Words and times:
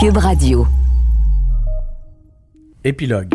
Cube 0.00 0.18
Radio. 0.18 0.64
Épilogue. 2.84 3.34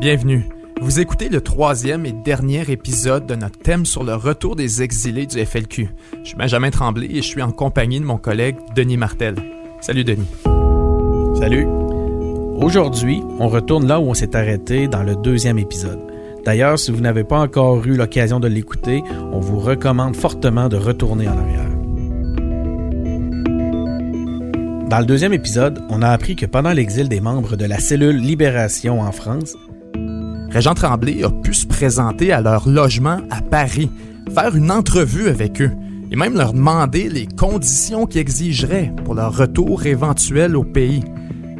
Bienvenue. 0.00 0.48
Vous 0.80 1.00
écoutez 1.00 1.28
le 1.28 1.40
troisième 1.40 2.06
et 2.06 2.12
dernier 2.12 2.70
épisode 2.70 3.26
de 3.26 3.34
notre 3.34 3.58
thème 3.58 3.84
sur 3.84 4.04
le 4.04 4.14
retour 4.14 4.54
des 4.54 4.82
exilés 4.82 5.26
du 5.26 5.44
FLQ. 5.44 5.88
Je 6.22 6.28
suis 6.28 6.36
Benjamin 6.36 6.70
Tremblay 6.70 7.08
et 7.10 7.16
je 7.16 7.26
suis 7.26 7.42
en 7.42 7.50
compagnie 7.50 7.98
de 7.98 8.04
mon 8.04 8.16
collègue 8.16 8.54
Denis 8.76 8.96
Martel. 8.96 9.34
Salut 9.80 10.04
Denis. 10.04 10.28
Salut. 11.34 11.66
Aujourd'hui, 12.62 13.24
on 13.40 13.48
retourne 13.48 13.88
là 13.88 13.98
où 13.98 14.04
on 14.04 14.14
s'est 14.14 14.36
arrêté 14.36 14.86
dans 14.86 15.02
le 15.02 15.16
deuxième 15.16 15.58
épisode. 15.58 15.98
D'ailleurs, 16.44 16.78
si 16.78 16.92
vous 16.92 17.00
n'avez 17.00 17.24
pas 17.24 17.40
encore 17.40 17.84
eu 17.84 17.96
l'occasion 17.96 18.38
de 18.38 18.46
l'écouter, 18.46 19.02
on 19.32 19.40
vous 19.40 19.58
recommande 19.58 20.14
fortement 20.14 20.68
de 20.68 20.76
retourner 20.76 21.26
en 21.26 21.36
arrière. 21.36 21.79
Dans 24.90 24.98
le 24.98 25.04
deuxième 25.04 25.32
épisode, 25.32 25.84
on 25.88 26.02
a 26.02 26.08
appris 26.08 26.34
que 26.34 26.46
pendant 26.46 26.72
l'exil 26.72 27.08
des 27.08 27.20
membres 27.20 27.54
de 27.54 27.64
la 27.64 27.78
cellule 27.78 28.16
Libération 28.16 29.00
en 29.02 29.12
France, 29.12 29.56
Régent 30.50 30.74
Tremblay 30.74 31.22
a 31.22 31.30
pu 31.30 31.54
se 31.54 31.64
présenter 31.64 32.32
à 32.32 32.40
leur 32.40 32.68
logement 32.68 33.18
à 33.30 33.40
Paris, 33.40 33.88
faire 34.34 34.56
une 34.56 34.72
entrevue 34.72 35.28
avec 35.28 35.62
eux 35.62 35.70
et 36.10 36.16
même 36.16 36.36
leur 36.36 36.54
demander 36.54 37.08
les 37.08 37.28
conditions 37.28 38.06
qu'ils 38.06 38.22
exigeraient 38.22 38.92
pour 39.04 39.14
leur 39.14 39.36
retour 39.36 39.86
éventuel 39.86 40.56
au 40.56 40.64
pays. 40.64 41.04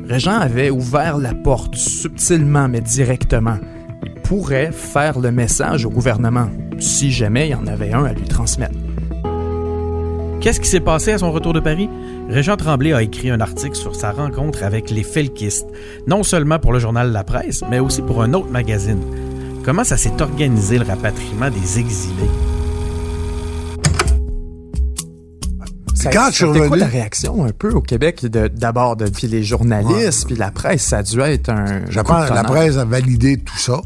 Régent 0.08 0.36
avait 0.36 0.70
ouvert 0.70 1.16
la 1.16 1.32
porte 1.32 1.76
subtilement 1.76 2.66
mais 2.66 2.80
directement. 2.80 3.58
Il 4.04 4.20
pourrait 4.22 4.72
faire 4.72 5.20
le 5.20 5.30
message 5.30 5.86
au 5.86 5.90
gouvernement, 5.90 6.48
si 6.80 7.12
jamais 7.12 7.46
il 7.46 7.50
y 7.52 7.54
en 7.54 7.68
avait 7.68 7.92
un 7.92 8.06
à 8.06 8.12
lui 8.12 8.24
transmettre. 8.24 8.74
Qu'est-ce 10.40 10.58
qui 10.58 10.68
s'est 10.68 10.80
passé 10.80 11.12
à 11.12 11.18
son 11.18 11.30
retour 11.30 11.52
de 11.52 11.60
Paris? 11.60 11.88
Régent 12.30 12.56
Tremblay 12.56 12.92
a 12.92 13.02
écrit 13.02 13.30
un 13.30 13.40
article 13.40 13.74
sur 13.74 13.96
sa 13.96 14.12
rencontre 14.12 14.62
avec 14.62 14.90
les 14.90 15.02
Felkistes, 15.02 15.66
non 16.06 16.22
seulement 16.22 16.58
pour 16.58 16.72
le 16.72 16.78
journal 16.78 17.10
La 17.10 17.24
Presse, 17.24 17.62
mais 17.68 17.80
aussi 17.80 18.02
pour 18.02 18.22
un 18.22 18.32
autre 18.34 18.50
magazine. 18.50 19.00
Comment 19.64 19.82
ça 19.84 19.96
s'est 19.96 20.20
organisé 20.22 20.78
le 20.78 20.84
rapatriement 20.84 21.50
des 21.50 21.78
exilés? 21.80 22.30
Quand 26.12 26.28
je 26.30 26.34
suis 26.36 26.46
c'était 26.46 26.58
quoi 26.60 26.68
revenu- 26.68 26.80
la 26.80 26.86
réaction 26.86 27.44
un 27.44 27.50
peu 27.50 27.72
au 27.72 27.82
Québec 27.82 28.24
d'abord 28.24 28.96
de 28.96 29.10
puis 29.10 29.26
les 29.26 29.42
journalistes 29.42 30.26
puis 30.26 30.36
la 30.36 30.50
presse? 30.50 30.82
Ça 30.84 30.98
a 30.98 31.02
dû 31.02 31.20
être 31.20 31.50
un 31.50 31.82
Je 31.90 32.00
pense 32.00 32.28
que 32.28 32.34
la 32.34 32.44
presse 32.44 32.76
a 32.78 32.86
validé 32.86 33.36
tout 33.38 33.58
ça 33.58 33.82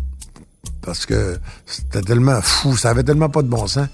parce 0.83 1.07
que 1.07 1.39
c'était 1.67 2.03
tellement 2.03 2.41
fou, 2.41 2.77
ça 2.77 2.91
avait 2.91 3.03
tellement 3.03 3.31
pas 3.31 3.43
de 3.43 3.49
bon 3.49 3.67
sens. 3.67 3.89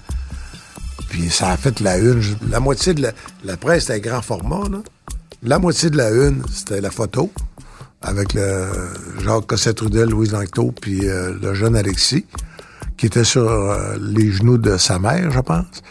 Puis 1.11 1.29
ça 1.29 1.49
a 1.49 1.57
fait 1.57 1.81
la 1.81 1.97
une. 1.97 2.23
La 2.49 2.61
moitié 2.61 2.93
de 2.93 3.01
la, 3.01 3.11
la 3.43 3.57
presse 3.57 3.89
était 3.89 3.99
grand 3.99 4.21
format, 4.21 4.69
là. 4.69 4.77
La 5.43 5.59
moitié 5.59 5.89
de 5.89 5.97
la 5.97 6.09
une, 6.09 6.41
c'était 6.53 6.79
la 6.79 6.89
photo 6.89 7.29
avec 8.01 8.33
le 8.33 8.69
Jacques 9.21 9.45
Cossette-Trudel, 9.45 10.09
Louise 10.09 10.31
Lanctot, 10.31 10.71
puis 10.79 11.09
euh, 11.09 11.35
le 11.41 11.53
jeune 11.53 11.75
Alexis, 11.75 12.25
qui 12.95 13.07
était 13.07 13.25
sur 13.25 13.49
euh, 13.49 13.97
les 13.99 14.31
genoux 14.31 14.57
de 14.57 14.77
sa 14.77 14.99
mère, 14.99 15.31
je 15.31 15.41
pense. 15.41 15.83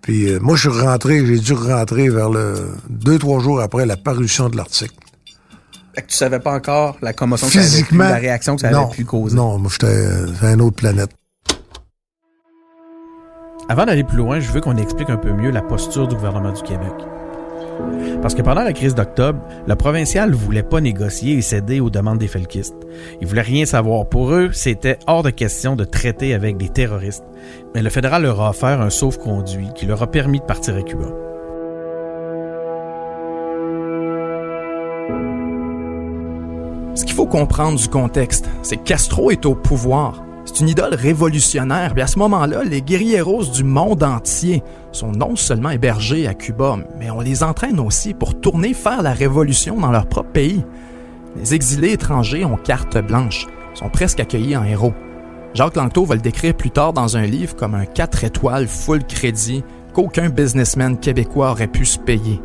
Puis 0.00 0.32
euh, 0.32 0.40
moi, 0.40 0.56
je 0.56 0.68
suis 0.68 0.80
rentré, 0.80 1.24
j'ai 1.24 1.38
dû 1.38 1.52
rentrer 1.52 2.08
vers 2.08 2.28
le 2.28 2.54
deux, 2.90 3.20
trois 3.20 3.38
jours 3.38 3.60
après 3.60 3.86
la 3.86 3.96
parution 3.96 4.48
de 4.48 4.56
l'article. 4.56 4.96
Fait 5.94 6.02
que 6.02 6.08
tu 6.08 6.16
savais 6.16 6.40
pas 6.40 6.54
encore 6.54 6.96
la 7.02 7.12
commotion 7.12 7.46
Physiquement, 7.46 8.08
la 8.08 8.16
réaction 8.16 8.56
que 8.56 8.62
ça 8.62 8.70
non, 8.70 8.86
avait 8.86 8.96
pu 8.96 9.04
causer. 9.04 9.36
Non, 9.36 9.58
moi, 9.58 9.70
j'étais 9.70 10.26
sur 10.34 10.46
une 10.48 10.60
autre 10.60 10.76
planète. 10.76 11.10
Avant 13.72 13.86
d'aller 13.86 14.04
plus 14.04 14.18
loin, 14.18 14.38
je 14.38 14.52
veux 14.52 14.60
qu'on 14.60 14.76
explique 14.76 15.08
un 15.08 15.16
peu 15.16 15.32
mieux 15.32 15.50
la 15.50 15.62
posture 15.62 16.06
du 16.06 16.14
gouvernement 16.14 16.52
du 16.52 16.60
Québec. 16.60 16.92
Parce 18.20 18.34
que 18.34 18.42
pendant 18.42 18.64
la 18.64 18.74
crise 18.74 18.94
d'octobre, 18.94 19.40
le 19.66 19.74
provincial 19.76 20.28
ne 20.28 20.34
voulait 20.34 20.62
pas 20.62 20.82
négocier 20.82 21.38
et 21.38 21.40
céder 21.40 21.80
aux 21.80 21.88
demandes 21.88 22.18
des 22.18 22.28
felkistes. 22.28 22.76
Ils 23.22 23.26
voulaient 23.26 23.40
rien 23.40 23.64
savoir. 23.64 24.04
Pour 24.04 24.34
eux, 24.34 24.50
c'était 24.52 24.98
hors 25.06 25.22
de 25.22 25.30
question 25.30 25.74
de 25.74 25.84
traiter 25.84 26.34
avec 26.34 26.58
des 26.58 26.68
terroristes. 26.68 27.24
Mais 27.74 27.80
le 27.80 27.88
fédéral 27.88 28.24
leur 28.24 28.42
a 28.42 28.50
offert 28.50 28.82
un 28.82 28.90
sauf-conduit 28.90 29.70
qui 29.74 29.86
leur 29.86 30.02
a 30.02 30.06
permis 30.06 30.40
de 30.40 30.44
partir 30.44 30.76
à 30.76 30.82
Cuba. 30.82 31.06
Ce 36.94 37.06
qu'il 37.06 37.14
faut 37.14 37.24
comprendre 37.24 37.78
du 37.78 37.88
contexte, 37.88 38.50
c'est 38.60 38.76
que 38.76 38.84
Castro 38.84 39.30
est 39.30 39.46
au 39.46 39.54
pouvoir. 39.54 40.22
C'est 40.44 40.60
une 40.60 40.68
idole 40.68 40.94
révolutionnaire, 40.94 41.92
puis 41.92 42.02
à 42.02 42.06
ce 42.08 42.18
moment-là, 42.18 42.64
les 42.64 42.82
guerrieros 42.82 43.44
du 43.44 43.62
monde 43.62 44.02
entier 44.02 44.62
sont 44.90 45.12
non 45.12 45.36
seulement 45.36 45.70
hébergés 45.70 46.26
à 46.26 46.34
Cuba, 46.34 46.78
mais 46.98 47.10
on 47.10 47.20
les 47.20 47.44
entraîne 47.44 47.78
aussi 47.78 48.12
pour 48.12 48.40
tourner 48.40 48.74
faire 48.74 49.02
la 49.02 49.12
révolution 49.12 49.78
dans 49.78 49.92
leur 49.92 50.06
propre 50.06 50.30
pays. 50.30 50.64
Les 51.36 51.54
exilés 51.54 51.92
étrangers 51.92 52.44
ont 52.44 52.56
carte 52.56 52.98
blanche, 52.98 53.46
sont 53.74 53.88
presque 53.88 54.20
accueillis 54.20 54.56
en 54.56 54.64
héros. 54.64 54.94
Jacques 55.54 55.76
Langto 55.76 56.04
va 56.04 56.16
le 56.16 56.20
décrire 56.20 56.54
plus 56.54 56.70
tard 56.70 56.92
dans 56.92 57.16
un 57.16 57.26
livre 57.26 57.54
comme 57.54 57.74
un 57.74 57.84
4 57.84 58.24
étoiles 58.24 58.66
full 58.66 59.04
crédit 59.04 59.62
qu'aucun 59.92 60.28
businessman 60.28 60.98
québécois 60.98 61.52
aurait 61.52 61.68
pu 61.68 61.84
se 61.84 61.98
payer. 61.98 62.40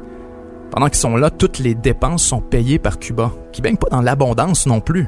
Pendant 0.72 0.88
qu'ils 0.88 0.98
sont 0.98 1.16
là, 1.16 1.30
toutes 1.30 1.60
les 1.60 1.74
dépenses 1.74 2.24
sont 2.24 2.42
payées 2.42 2.80
par 2.80 3.00
Cuba, 3.00 3.32
qui 3.52 3.62
baigne 3.62 3.78
pas 3.78 3.90
dans 3.90 4.02
l'abondance 4.02 4.68
non 4.68 4.82
plus. 4.82 5.08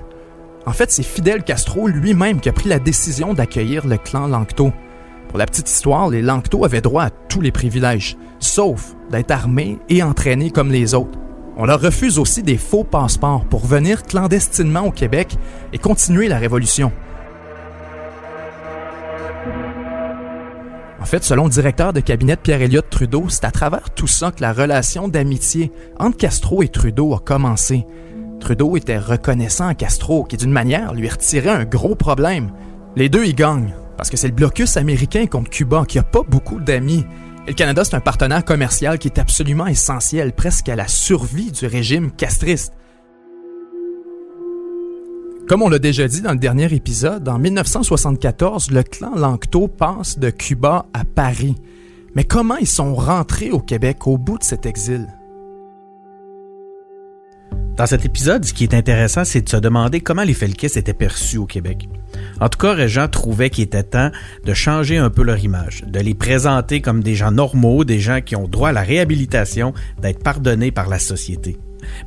En 0.70 0.74
fait, 0.74 0.92
c'est 0.92 1.02
Fidel 1.02 1.42
Castro 1.44 1.88
lui-même 1.88 2.40
qui 2.40 2.48
a 2.48 2.54
pris 2.54 2.70
la 2.70 2.78
décision 2.78 3.34
d'accueillir 3.34 3.88
le 3.88 3.98
clan 3.98 4.28
Lancto. 4.28 4.72
Pour 5.28 5.40
la 5.40 5.48
petite 5.48 5.68
histoire, 5.68 6.10
les 6.10 6.22
Lancto 6.22 6.64
avaient 6.64 6.80
droit 6.80 7.06
à 7.06 7.10
tous 7.10 7.42
les 7.42 7.52
privilèges, 7.52 8.18
sauf 8.38 8.94
d'être 9.10 9.32
armés 9.32 9.80
et 9.90 10.04
entraînés 10.04 10.52
comme 10.52 10.72
les 10.72 10.94
autres. 10.94 11.18
On 11.58 11.66
leur 11.66 11.82
refuse 11.82 12.20
aussi 12.20 12.44
des 12.44 12.60
faux 12.60 12.84
passeports 12.84 13.46
pour 13.46 13.66
venir 13.66 14.04
clandestinement 14.04 14.86
au 14.86 14.92
Québec 14.92 15.38
et 15.74 15.80
continuer 15.80 16.28
la 16.28 16.38
révolution. 16.38 16.92
En 21.02 21.06
fait, 21.06 21.24
selon 21.24 21.46
le 21.46 21.50
directeur 21.50 21.94
de 21.94 22.00
cabinet 22.00 22.36
de 22.36 22.42
Pierre-Éliott 22.42 22.88
Trudeau, 22.92 23.26
c'est 23.30 23.46
à 23.46 23.50
travers 23.50 23.90
tout 23.90 24.06
ça 24.06 24.32
que 24.32 24.42
la 24.42 24.54
relation 24.54 25.08
d'amitié 25.08 25.72
entre 25.98 26.18
Castro 26.18 26.62
et 26.62 26.68
Trudeau 26.68 27.16
a 27.16 27.20
commencé. 27.20 27.88
Trudeau 28.40 28.78
était 28.78 28.98
reconnaissant 28.98 29.68
à 29.68 29.76
Castro, 29.76 30.24
qui 30.24 30.38
d'une 30.38 30.52
manière 30.52 30.94
lui 30.94 31.10
retirait 31.10 31.50
un 31.50 31.66
gros 31.66 31.96
problème. 31.96 32.52
Les 32.96 33.10
deux 33.10 33.26
y 33.26 33.34
gagnent, 33.34 33.74
parce 33.98 34.10
que 34.10 34.18
c'est 34.18 34.28
le 34.28 34.34
blocus 34.34 34.78
américain 34.78 35.26
contre 35.28 35.50
Cuba 35.50 35.84
qui 35.88 36.00
a 36.00 36.04
pas 36.04 36.24
beaucoup 36.28 36.60
d'amis. 36.60 37.06
Et 37.46 37.52
le 37.52 37.56
Canada, 37.56 37.84
c'est 37.84 37.96
un 37.96 38.00
partenaire 38.00 38.46
commercial 38.46 38.98
qui 38.98 39.08
est 39.08 39.20
absolument 39.20 39.68
essentiel, 39.68 40.34
presque 40.34 40.70
à 40.70 40.76
la 40.76 40.88
survie 40.88 41.52
du 41.52 41.66
régime 41.66 42.12
castriste. 42.12 42.74
Comme 45.48 45.64
on 45.64 45.70
l'a 45.70 45.80
déjà 45.80 46.08
dit 46.08 46.22
dans 46.22 46.34
le 46.34 46.38
dernier 46.38 46.72
épisode, 46.74 47.28
en 47.28 47.40
1974, 47.40 48.70
le 48.72 48.84
clan 48.84 49.16
Lanctot 49.16 49.68
passe 49.68 50.20
de 50.20 50.30
Cuba 50.30 50.86
à 50.94 51.04
Paris. 51.04 51.56
Mais 52.16 52.24
comment 52.24 52.58
ils 52.58 52.68
sont 52.68 52.94
rentrés 52.94 53.50
au 53.50 53.60
Québec 53.60 54.06
au 54.06 54.18
bout 54.18 54.38
de 54.38 54.44
cet 54.44 54.66
exil? 54.66 55.08
Dans 57.80 57.86
cet 57.86 58.04
épisode, 58.04 58.44
ce 58.44 58.54
qui 58.54 58.66
est 58.66 58.74
intéressant, 58.74 59.24
c'est 59.24 59.40
de 59.40 59.48
se 59.48 59.56
demander 59.56 60.02
comment 60.02 60.24
les 60.24 60.34
Felkistes 60.34 60.76
étaient 60.76 60.94
perçus 60.94 61.38
au 61.38 61.46
Québec. 61.46 61.88
En 62.42 62.50
tout 62.50 62.60
cas, 62.60 62.74
Régent 62.74 63.08
trouvait 63.08 63.50
qu'il 63.50 63.64
était 63.64 63.84
temps 63.84 64.12
de 64.44 64.54
changer 64.54 64.98
un 64.98 65.10
peu 65.10 65.24
leur 65.24 65.42
image, 65.42 65.86
de 65.88 66.02
les 66.02 66.14
présenter 66.14 66.82
comme 66.82 67.02
des 67.02 67.16
gens 67.16 67.32
normaux, 67.32 67.86
des 67.86 68.02
gens 68.02 68.20
qui 68.20 68.36
ont 68.36 68.50
droit 68.50 68.68
à 68.68 68.74
la 68.74 68.82
réhabilitation, 68.82 69.74
d'être 70.02 70.22
pardonnés 70.22 70.72
par 70.72 70.90
la 70.90 71.00
société. 71.00 71.58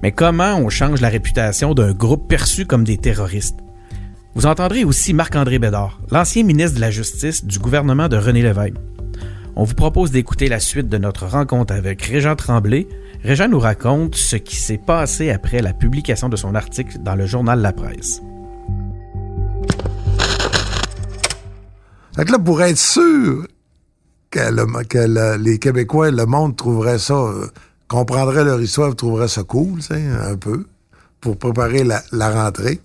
Mais 0.03 0.13
comment 0.13 0.59
on 0.59 0.69
change 0.69 1.01
la 1.01 1.09
réputation 1.09 1.73
d'un 1.73 1.95
groupe 1.95 2.29
perçu 2.29 2.67
comme 2.67 2.85
des 2.85 2.99
terroristes? 2.99 3.57
Vous 4.35 4.45
entendrez 4.45 4.85
aussi 4.85 5.15
Marc-André 5.15 5.59
Bédard, 5.59 6.03
l'ancien 6.11 6.43
ministre 6.43 6.77
de 6.77 6.83
la 6.83 6.91
Justice 6.91 7.47
du 7.47 7.59
gouvernement 7.59 8.09
de 8.09 8.19
René 8.19 8.43
Lévesque. 8.43 8.75
On 9.55 9.65
vous 9.65 9.75
propose 9.75 10.11
d'écouter 10.11 10.49
la 10.49 10.61
suite 10.61 10.89
de 10.89 10.99
notre 10.99 11.27
rencontre 11.27 11.75
avec 11.75 12.03
Régent 12.03 12.37
Tremblay. 12.37 12.89
Régent 13.25 13.49
nous 13.49 13.61
raconte 13.61 14.17
ce 14.17 14.37
qui 14.37 14.57
s'est 14.57 14.79
passé 14.85 15.31
après 15.31 15.63
la 15.63 15.73
publication 15.73 16.29
de 16.29 16.37
son 16.37 16.55
article 16.55 16.99
dans 16.99 17.15
le 17.15 17.27
journal 17.27 17.61
La 17.61 17.73
Presse. 17.73 18.21
Là, 22.17 22.39
pour 22.39 22.63
être 22.63 22.79
sûr 22.79 23.47
que, 24.31 24.41
le- 24.51 24.85
que 24.85 24.99
le- 24.99 25.37
les 25.43 25.59
Québécois, 25.59 26.11
le 26.11 26.27
monde 26.27 26.57
trouverait 26.57 26.99
ça, 26.99 27.15
euh, 27.15 27.47
comprendrait 27.89 28.45
leur 28.45 28.61
histoire, 28.61 28.95
trouverait 28.97 29.29
ça 29.29 29.45
cool, 29.45 29.81
un 29.91 30.37
peu, 30.37 30.67
pour 31.21 31.39
préparer 31.39 31.85
la, 31.85 32.31
rentrée. 32.31 32.81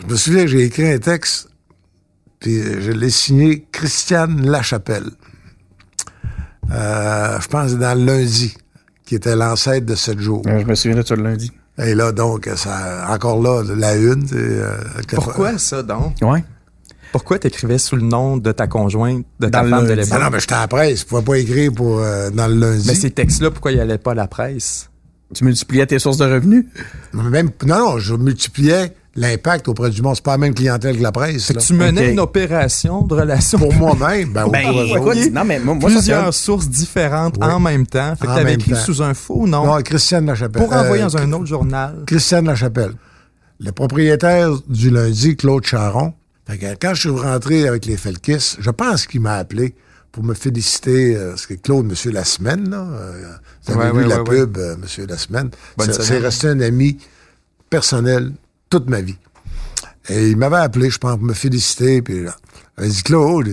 Je 0.00 0.06
me 0.06 0.16
souviens 0.16 0.42
que 0.42 0.48
j'ai 0.48 0.64
écrit 0.64 0.90
un 0.90 0.98
texte, 0.98 1.48
puis 2.40 2.60
je 2.82 2.90
l'ai 2.92 3.10
signé 3.10 3.66
Christiane 3.72 4.44
Lachapelle. 4.46 5.10
Euh, 6.70 7.40
je 7.40 7.48
pense 7.48 7.74
dans 7.76 7.96
lundi, 7.98 8.56
qui 9.06 9.14
était 9.14 9.36
l'ancêtre 9.36 9.86
de 9.86 9.94
sept 9.94 10.18
jours. 10.18 10.42
Je 10.44 10.64
me 10.64 10.74
souviens 10.74 11.00
de 11.00 11.06
ça 11.06 11.16
le 11.16 11.22
lundi. 11.22 11.50
Et 11.78 11.94
là, 11.94 12.12
donc, 12.12 12.50
ça, 12.56 13.06
encore 13.10 13.40
là, 13.42 13.62
la 13.74 13.96
une. 13.96 14.26
tu 14.26 14.34
euh, 14.34 14.76
Pourquoi 15.14 15.56
ça 15.58 15.82
donc? 15.82 16.14
Ouais. 16.22 16.44
Pourquoi 17.12 17.38
t'écrivais 17.38 17.78
sous 17.78 17.96
le 17.96 18.02
nom 18.02 18.36
de 18.36 18.52
ta 18.52 18.66
conjointe, 18.66 19.24
de 19.40 19.48
ta 19.48 19.62
Dans 19.62 19.70
femme 19.70 19.86
de 19.86 19.92
l'époque? 19.92 20.12
Ah 20.12 20.24
non, 20.24 20.30
mais 20.30 20.40
j'étais 20.40 20.54
à 20.54 20.60
la 20.60 20.68
presse. 20.68 21.00
Je 21.00 21.06
pouvais 21.06 21.22
pas 21.22 21.38
écrire 21.38 21.72
pour, 21.72 22.00
euh, 22.00 22.30
dans 22.30 22.46
le 22.46 22.54
lundi. 22.54 22.88
Mais 22.88 22.94
ces 22.94 23.10
textes-là, 23.10 23.50
pourquoi 23.50 23.72
ils 23.72 23.80
allaient 23.80 23.98
pas 23.98 24.12
à 24.12 24.14
la 24.14 24.26
presse? 24.26 24.90
Tu 25.34 25.44
multipliais 25.44 25.86
tes 25.86 25.98
sources 25.98 26.18
de 26.18 26.24
revenus? 26.24 26.66
Même, 27.12 27.50
non, 27.64 27.78
non, 27.78 27.98
je 27.98 28.14
multipliais 28.14 28.92
l'impact 29.16 29.68
auprès 29.68 29.90
du 29.90 30.02
monde. 30.02 30.14
C'est 30.16 30.24
pas 30.24 30.32
la 30.32 30.38
même 30.38 30.54
clientèle 30.54 30.96
que 30.98 31.02
la 31.02 31.12
presse. 31.12 31.46
Fait 31.46 31.54
que 31.54 31.58
tu 31.60 31.72
menais 31.74 32.12
une 32.12 32.20
opération 32.20 33.02
de 33.02 33.14
relation 33.14 33.58
Pour 33.58 33.72
moi-même, 33.74 34.32
ben, 34.32 34.48
Ben, 34.52 34.72
d'autres. 34.72 35.30
non, 35.32 35.44
mais 35.44 35.58
moi, 35.58 35.74
moi, 35.74 35.88
plusieurs 35.90 36.32
c'est 36.34 36.44
sources 36.44 36.68
différentes 36.68 37.36
Oui. 37.40 37.46
en 37.46 37.58
même 37.60 37.86
temps. 37.86 38.14
Fait 38.16 38.26
que 38.26 38.34
t'avais 38.34 38.54
écrit 38.54 38.72
temps. 38.72 38.76
sous 38.78 39.02
un 39.02 39.14
faux 39.14 39.46
nom 39.46 39.64
Non, 39.66 39.82
Christiane 39.82 40.26
Lachapelle. 40.26 40.62
pour 40.62 40.72
envoyer 40.72 41.02
Euh, 41.02 41.06
dans 41.06 41.16
un 41.16 41.32
autre 41.32 41.46
journal. 41.46 41.96
Christiane 42.06 42.44
Lachapelle. 42.46 42.92
Le 43.58 43.72
propriétaire 43.72 44.50
du 44.68 44.90
lundi, 44.90 45.34
Claude 45.36 45.64
Charon. 45.64 46.12
Fait 46.46 46.58
que 46.58 46.66
quand 46.80 46.94
je 46.94 47.00
suis 47.00 47.08
rentré 47.10 47.66
avec 47.66 47.86
les 47.86 47.96
Felkis, 47.96 48.56
je 48.60 48.70
pense 48.70 49.06
qu'il 49.06 49.20
m'a 49.22 49.36
appelé 49.36 49.74
pour 50.12 50.22
me 50.24 50.34
féliciter, 50.34 51.16
euh, 51.16 51.30
parce 51.30 51.46
que 51.46 51.54
Claude, 51.54 51.86
Monsieur 51.86 52.10
La 52.12 52.24
Semaine, 52.24 52.70
là, 52.70 52.86
euh, 52.90 53.32
vous 53.66 53.72
avez 53.72 53.80
Ouais, 53.80 53.92
vu 53.92 53.98
ouais, 54.04 54.08
la 54.08 54.22
ouais, 54.22 54.24
pub, 54.24 54.56
euh, 54.58 54.76
Monsieur 54.76 55.06
La 55.06 55.16
semaine. 55.18 55.50
C'est 55.90 56.18
resté 56.18 56.48
un 56.48 56.60
ami 56.60 56.98
personnel 57.70 58.32
toute 58.70 58.88
ma 58.88 59.00
vie. 59.00 59.16
Et 60.08 60.30
il 60.30 60.36
m'avait 60.36 60.56
appelé, 60.56 60.90
je 60.90 60.98
pense, 60.98 61.16
pour 61.16 61.26
me 61.26 61.34
féliciter, 61.34 62.00
puis 62.02 62.24
là, 62.24 62.36
il 62.78 62.84
m'a 62.84 62.88
dit, 62.90 63.02
Claude, 63.02 63.48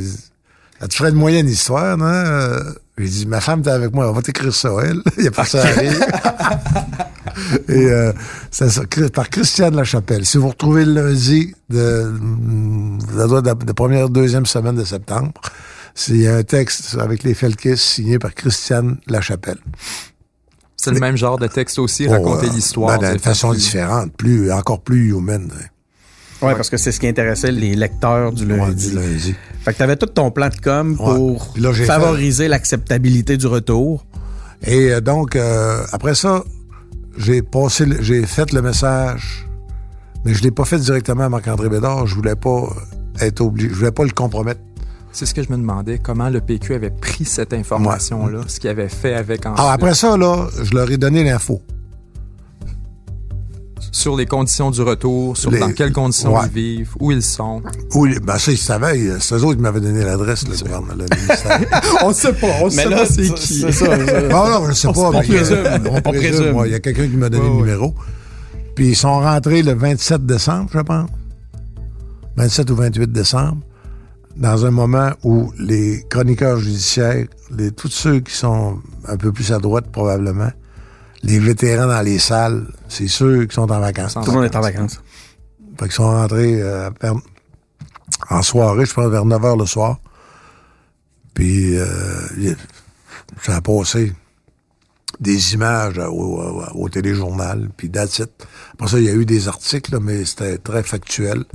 Ah, 0.79 0.87
tu 0.87 0.97
ferais 0.97 1.09
une 1.09 1.15
moyenne 1.15 1.47
histoire, 1.47 1.97
non? 1.97 2.05
Euh, 2.05 2.59
J'ai 2.97 3.07
dit, 3.09 3.25
ma 3.25 3.41
femme, 3.41 3.61
t'es 3.63 3.71
avec 3.71 3.91
moi, 3.93 4.09
on 4.09 4.13
va 4.13 4.21
t'écrire 4.21 4.53
ça, 4.53 4.69
elle. 4.83 5.01
il 5.17 5.27
a 5.27 5.31
pas 5.31 5.45
ça 5.45 5.61
à 5.63 5.65
rire. 5.71 5.93
Et 7.67 7.87
euh, 7.91 8.13
ça, 8.51 8.67
par 9.13 9.29
Christiane 9.29 9.75
Lachapelle. 9.75 10.25
Si 10.25 10.37
vous 10.37 10.49
retrouvez 10.49 10.85
le 10.85 10.93
lundi 10.93 11.55
de, 11.69 12.13
ça 13.17 13.23
être 13.25 13.41
de, 13.41 13.65
de 13.65 13.71
première, 13.71 14.09
deuxième 14.09 14.45
semaine 14.45 14.75
de 14.75 14.83
septembre, 14.83 15.31
c'est- 15.95 16.27
un 16.27 16.43
texte 16.43 16.95
avec 16.99 17.23
les 17.23 17.33
Felkis 17.33 17.77
signé 17.77 18.19
par 18.19 18.35
Christiane 18.35 18.97
Lachapelle. 19.07 19.57
C'est 20.83 20.91
le 20.91 20.99
même 20.99 21.15
genre 21.17 21.37
de 21.37 21.47
texte 21.47 21.79
aussi, 21.79 22.07
raconter 22.07 22.47
euh, 22.47 22.51
l'histoire. 22.51 22.99
ben, 22.99 23.13
c'est 23.13 23.19
façon 23.23 23.49
plus- 23.51 23.57
différente, 23.59 24.11
plus, 24.17 24.51
encore 24.51 24.81
plus 24.81 25.09
humaine. 25.11 25.51
hein. 25.55 25.65
Ouais, 26.45 26.55
parce 26.55 26.69
que 26.69 26.75
c'est 26.75 26.91
ce 26.91 26.99
qui 26.99 27.07
intéressait 27.07 27.51
les 27.53 27.73
lecteurs 27.73 28.33
du 28.33 28.45
Ouais, 28.45 28.57
lundi. 28.57 28.89
du 28.89 28.95
lundi. 28.95 29.35
Fait 29.61 29.71
que 29.73 29.77
t'avais 29.77 29.95
tout 29.95 30.07
ton 30.07 30.29
plan 30.29 30.49
de 30.49 30.55
com 30.61 30.97
pour 30.97 31.53
là, 31.55 31.71
favoriser 31.73 32.49
l'acceptabilité 32.49 33.37
du 33.37 33.47
retour. 33.47 34.05
Et 34.65 34.91
euh, 34.91 34.99
donc, 34.99 35.37
euh, 35.37 35.83
après 35.93 36.15
ça, 36.15 36.43
j'ai 37.17 37.41
passé, 37.41 37.85
j'ai 38.01 38.25
fait 38.25 38.51
le 38.51 38.61
message, 38.61 39.47
mais 40.25 40.33
je 40.33 40.43
l'ai 40.43 40.51
pas 40.51 40.65
fait 40.65 40.79
directement 40.79 41.23
à 41.23 41.29
Marc-André 41.29 41.69
Bédard. 41.69 42.07
Je 42.07 42.15
voulais 42.15 42.35
pas 42.35 42.67
être 43.21 43.39
obligé, 43.41 43.69
je 43.69 43.75
voulais 43.75 43.91
pas 43.91 44.03
le 44.03 44.11
compromettre. 44.11 44.59
C'est 45.15 45.25
ce 45.27 45.33
que 45.35 45.43
je 45.43 45.49
me 45.51 45.57
demandais, 45.57 45.99
comment 45.99 46.29
le 46.29 46.41
PQ 46.41 46.73
avait 46.73 46.89
pris 46.89 47.23
cette 47.25 47.53
information-là, 47.53 48.41
ce 48.47 48.59
qu'il 48.59 48.69
avait 48.71 48.89
fait 48.89 49.13
avec 49.13 49.45
ensuite, 49.45 49.59
Alors 49.59 49.71
après 49.71 49.93
ça, 49.93 50.17
là, 50.17 50.47
je 50.61 50.73
leur 50.73 50.89
ai 50.91 50.97
donné 50.97 51.23
l'info. 51.23 51.61
sur 53.91 54.15
les 54.17 54.25
conditions 54.25 54.71
du 54.71 54.81
retour, 54.81 55.37
sur 55.37 55.51
Les- 55.51 55.59
dans 55.59 55.71
quelles 55.71 55.91
conditions 55.93 56.33
Ouais. 56.33 56.45
ils 56.47 56.51
vivent, 56.51 56.95
où 56.99 57.11
ils 57.11 57.21
sont. 57.21 57.61
Oui, 57.93 58.17
ben 58.23 58.39
ça, 58.39 58.51
ils 58.51 58.57
savaient. 58.57 58.97
euh, 59.07 59.17
C'est 59.19 59.35
eux 59.35 59.43
autres 59.43 59.55
qui 59.57 59.61
m'avaient 59.61 59.81
donné 59.81 60.03
l'adresse, 60.03 60.47
le 60.47 60.57
gouvernement, 60.57 61.05
on 62.03 62.11
sait 62.11 62.33
pas, 62.33 62.47
on 62.63 62.69
Mais 62.71 62.85
là, 62.85 63.05
c'est 63.05 63.25
ça, 63.37 63.71
ça. 63.71 63.97
non, 64.29 64.49
non, 64.49 64.67
je 64.69 64.73
sais 64.73 64.87
pas. 64.87 64.93
on 64.99 65.11
mais 65.11 65.19
il 65.27 65.33
y 65.33 65.37
a- 65.37 65.41
présume, 65.41 65.57
On 65.91 65.95
on 65.97 66.01
présume. 66.01 66.31
présume. 66.31 66.55
ouais, 66.55 66.69
Il 66.69 66.71
y 66.71 66.75
a 66.75 66.79
quelqu'un 66.79 67.07
qui 67.07 67.15
m'a 67.17 67.29
donné 67.29 67.43
Ouais, 67.43 67.49
le 67.51 67.55
numéro. 67.57 67.93
Puis 68.73 68.87
ils 68.89 68.95
sont 68.95 69.19
rentrés 69.19 69.61
le 69.61 69.73
27 69.75 70.25
décembre, 70.25 70.71
je 70.73 70.79
pense. 70.79 71.09
27 72.35 72.71
ou 72.71 72.75
28 72.75 73.11
décembre. 73.11 73.57
Dans 74.35 74.65
un 74.65 74.71
moment 74.71 75.11
où 75.23 75.53
les 75.59 76.03
chroniqueurs 76.09 76.57
judiciaires, 76.57 77.27
les, 77.51 77.71
tous 77.71 77.89
ceux 77.89 78.19
qui 78.19 78.33
sont 78.33 78.79
un 79.07 79.17
peu 79.17 79.31
plus 79.31 79.51
à 79.51 79.59
droite 79.59 79.91
probablement, 79.91 80.51
les 81.21 81.39
vétérans 81.39 81.87
dans 81.87 82.01
les 82.01 82.19
salles, 82.19 82.67
c'est 82.89 83.07
ceux 83.07 83.45
qui 83.45 83.55
sont 83.55 83.71
en 83.71 83.79
vacances. 83.79 84.13
Tout 84.13 84.31
le 84.31 84.31
monde 84.31 84.45
est 84.45 84.55
en 84.55 84.61
vacances. 84.61 85.01
Fait 85.79 85.85
qu'ils 85.85 85.93
sont 85.93 86.09
rentrés 86.09 86.61
euh, 86.61 86.89
en 88.29 88.41
soirée, 88.41 88.85
je 88.85 88.93
pense 88.93 89.09
vers 89.09 89.25
9 89.25 89.41
h 89.41 89.59
le 89.59 89.65
soir. 89.65 89.99
Puis 91.33 91.77
euh, 91.77 91.85
ça 93.41 93.55
a 93.55 93.61
passé 93.61 94.13
des 95.19 95.53
images 95.53 95.99
au, 95.99 96.11
au, 96.11 96.63
au 96.73 96.89
téléjournal, 96.89 97.69
puis 97.77 97.89
that's 97.89 98.19
it. 98.19 98.31
Après 98.73 98.87
ça, 98.87 98.99
il 98.99 99.05
y 99.05 99.09
a 99.09 99.13
eu 99.13 99.25
des 99.25 99.47
articles, 99.47 99.97
mais 99.99 100.25
c'était 100.25 100.57
très 100.57 100.83
factuel. 100.83 101.45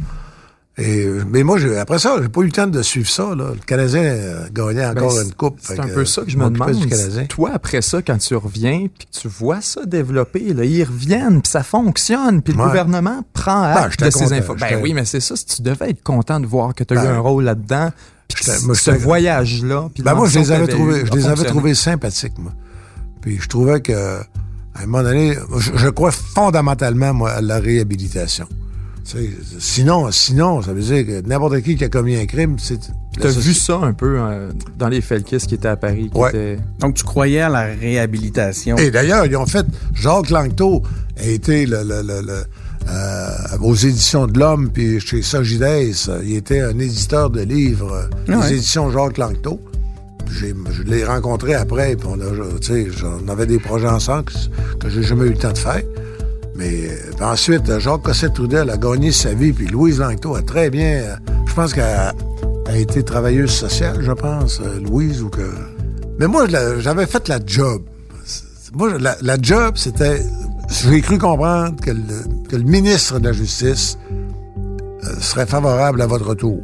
Et, 0.78 1.08
mais 1.28 1.42
moi, 1.42 1.58
après 1.80 1.98
ça, 1.98 2.16
j'ai 2.22 2.28
pas 2.28 2.40
eu 2.42 2.46
le 2.46 2.52
temps 2.52 2.68
de 2.68 2.82
suivre 2.82 3.08
ça. 3.08 3.34
Là. 3.34 3.50
Le 3.52 3.64
Canadien 3.66 4.00
euh, 4.00 4.46
gagnait 4.52 4.86
encore 4.86 5.12
Ben, 5.12 5.24
une 5.24 5.32
coupe. 5.32 5.58
C'est 5.60 5.80
un 5.80 5.88
peu 5.88 6.04
ça 6.04 6.22
que 6.22 6.30
je 6.30 6.38
me 6.38 6.48
demande. 6.48 6.70
du 6.70 6.86
Canadien. 6.86 7.26
Toi, 7.26 7.50
après 7.52 7.82
ça, 7.82 8.00
quand 8.00 8.16
tu 8.18 8.36
reviens, 8.36 8.86
puis 8.96 9.06
que 9.06 9.20
tu 9.20 9.26
vois 9.26 9.60
ça 9.60 9.84
développer, 9.86 10.54
là, 10.54 10.64
ils 10.64 10.84
reviennent, 10.84 11.42
puis 11.42 11.50
ça 11.50 11.64
fonctionne, 11.64 12.42
puis 12.42 12.54
le 12.54 12.62
gouvernement 12.62 13.24
prend 13.32 13.74
Ben, 13.74 13.82
acte 13.82 14.04
de 14.04 14.10
ces 14.10 14.32
infos. 14.32 14.54
Ben 14.54 14.80
oui, 14.80 14.94
mais 14.94 15.04
c'est 15.04 15.20
ça, 15.20 15.34
si 15.34 15.46
tu 15.46 15.62
devais 15.62 15.90
être 15.90 16.02
content 16.04 16.38
de 16.38 16.46
voir 16.46 16.74
que 16.74 16.84
tu 16.84 16.96
as 16.96 17.02
eu 17.02 17.06
Ben, 17.06 17.14
un 17.14 17.18
rôle 17.18 17.42
là-dedans, 17.42 17.90
puis 18.28 18.44
ce 18.44 18.90
voyage-là, 18.92 19.88
Ben 19.98 20.14
moi, 20.14 20.28
je 20.28 20.38
les 20.38 20.52
avais 20.52 20.68
trouvés, 20.68 21.04
je 21.04 21.12
les 21.12 21.26
avais 21.26 21.44
trouvés 21.44 21.74
sympathiques, 21.74 22.38
moi. 22.38 22.52
Puis 23.20 23.38
je 23.40 23.48
trouvais 23.48 23.80
que, 23.80 24.20
à 24.20 24.82
un 24.82 24.86
moment 24.86 25.02
donné, 25.02 25.36
je, 25.56 25.72
je 25.74 25.88
crois 25.88 26.12
fondamentalement, 26.12 27.12
moi, 27.12 27.32
à 27.32 27.40
la 27.40 27.58
réhabilitation. 27.58 28.46
Sinon, 29.58 30.10
sinon, 30.12 30.62
ça 30.62 30.72
veut 30.72 30.82
dire 30.82 31.06
que 31.06 31.26
n'importe 31.26 31.60
qui 31.62 31.76
qui 31.76 31.84
a 31.84 31.88
commis 31.88 32.16
un 32.16 32.26
crime, 32.26 32.56
c'est. 32.58 32.78
Tu 33.18 33.26
as 33.26 33.30
vu 33.30 33.54
ça 33.54 33.76
un 33.82 33.92
peu 33.94 34.16
euh, 34.20 34.50
dans 34.78 34.88
les 34.88 35.00
Felkis 35.00 35.38
qui 35.38 35.54
étaient 35.54 35.68
à 35.68 35.76
Paris, 35.76 36.10
qui 36.12 36.18
Ouais. 36.18 36.28
étaient... 36.28 36.58
Donc, 36.78 36.94
tu 36.94 37.04
croyais 37.04 37.40
à 37.40 37.48
la 37.48 37.62
réhabilitation. 37.64 38.76
Et 38.76 38.90
d'ailleurs, 38.90 39.26
ils 39.26 39.36
ont 39.36 39.46
fait. 39.46 39.66
Jacques 39.94 40.30
Langto 40.30 40.82
a 41.18 41.24
été 41.26 41.66
le, 41.66 41.78
le- 41.82 42.02
le- 42.02 42.20
le, 42.20 42.42
euh, 42.90 43.28
aux 43.62 43.74
éditions 43.74 44.26
de 44.26 44.38
l'Homme, 44.38 44.70
puis 44.72 45.00
chez 45.00 45.22
Sagides, 45.22 45.66
il 46.24 46.36
était 46.36 46.60
un 46.60 46.78
éditeur 46.78 47.30
de 47.30 47.40
livres, 47.40 47.92
euh, 47.92 48.06
les 48.28 48.36
Ouais. 48.36 48.52
éditions 48.54 48.90
Jacques 48.92 49.18
Langto. 49.18 49.60
J'ai- 50.30 50.54
je 50.70 50.82
l'ai 50.82 51.04
rencontré 51.04 51.54
après, 51.54 51.96
puis 51.96 52.06
on, 52.08 52.20
a, 52.20 52.58
tu 52.60 52.66
sais, 52.66 52.86
on 53.24 53.28
avait 53.28 53.46
des 53.46 53.58
projets 53.58 53.88
ensemble 53.88 54.24
que, 54.26 54.76
que 54.84 54.90
j'ai 54.90 55.02
jamais 55.02 55.24
eu 55.26 55.30
le 55.30 55.38
temps 55.38 55.52
de 55.52 55.58
faire. 55.58 55.82
Mais 56.58 56.88
euh, 56.88 57.24
ensuite, 57.24 57.78
Jacques 57.78 58.02
Cossette-Trudel 58.02 58.68
a 58.68 58.76
gagné 58.76 59.12
sa 59.12 59.32
vie, 59.32 59.52
puis 59.52 59.68
Louise 59.68 60.00
Langto 60.00 60.34
a 60.34 60.42
très 60.42 60.70
bien. 60.70 60.88
euh, 60.88 61.16
je 61.46 61.54
pense 61.54 61.72
qu'elle 61.72 61.84
a, 61.84 62.12
été 62.76 63.04
travailleuse 63.04 63.52
sociale, 63.52 63.98
je 64.00 64.10
pense, 64.10 64.60
euh, 64.60 64.80
Louise, 64.80 65.22
ou 65.22 65.28
que. 65.28 65.48
Mais 66.18 66.26
moi, 66.26 66.46
j'avais 66.80 67.06
fait 67.06 67.28
la 67.28 67.38
job. 67.46 67.82
Moi, 68.74 68.90
la, 68.98 69.36
job, 69.40 69.76
c'était. 69.76 70.20
J'ai 70.68 71.00
cru 71.00 71.16
comprendre 71.16 71.80
que 71.80 71.92
le, 71.92 72.62
ministre 72.64 73.20
de 73.20 73.28
la 73.28 73.32
Justice 73.32 73.96
euh, 74.10 75.14
serait 75.20 75.46
favorable 75.46 76.02
à 76.02 76.06
votre 76.08 76.26
retour. 76.26 76.60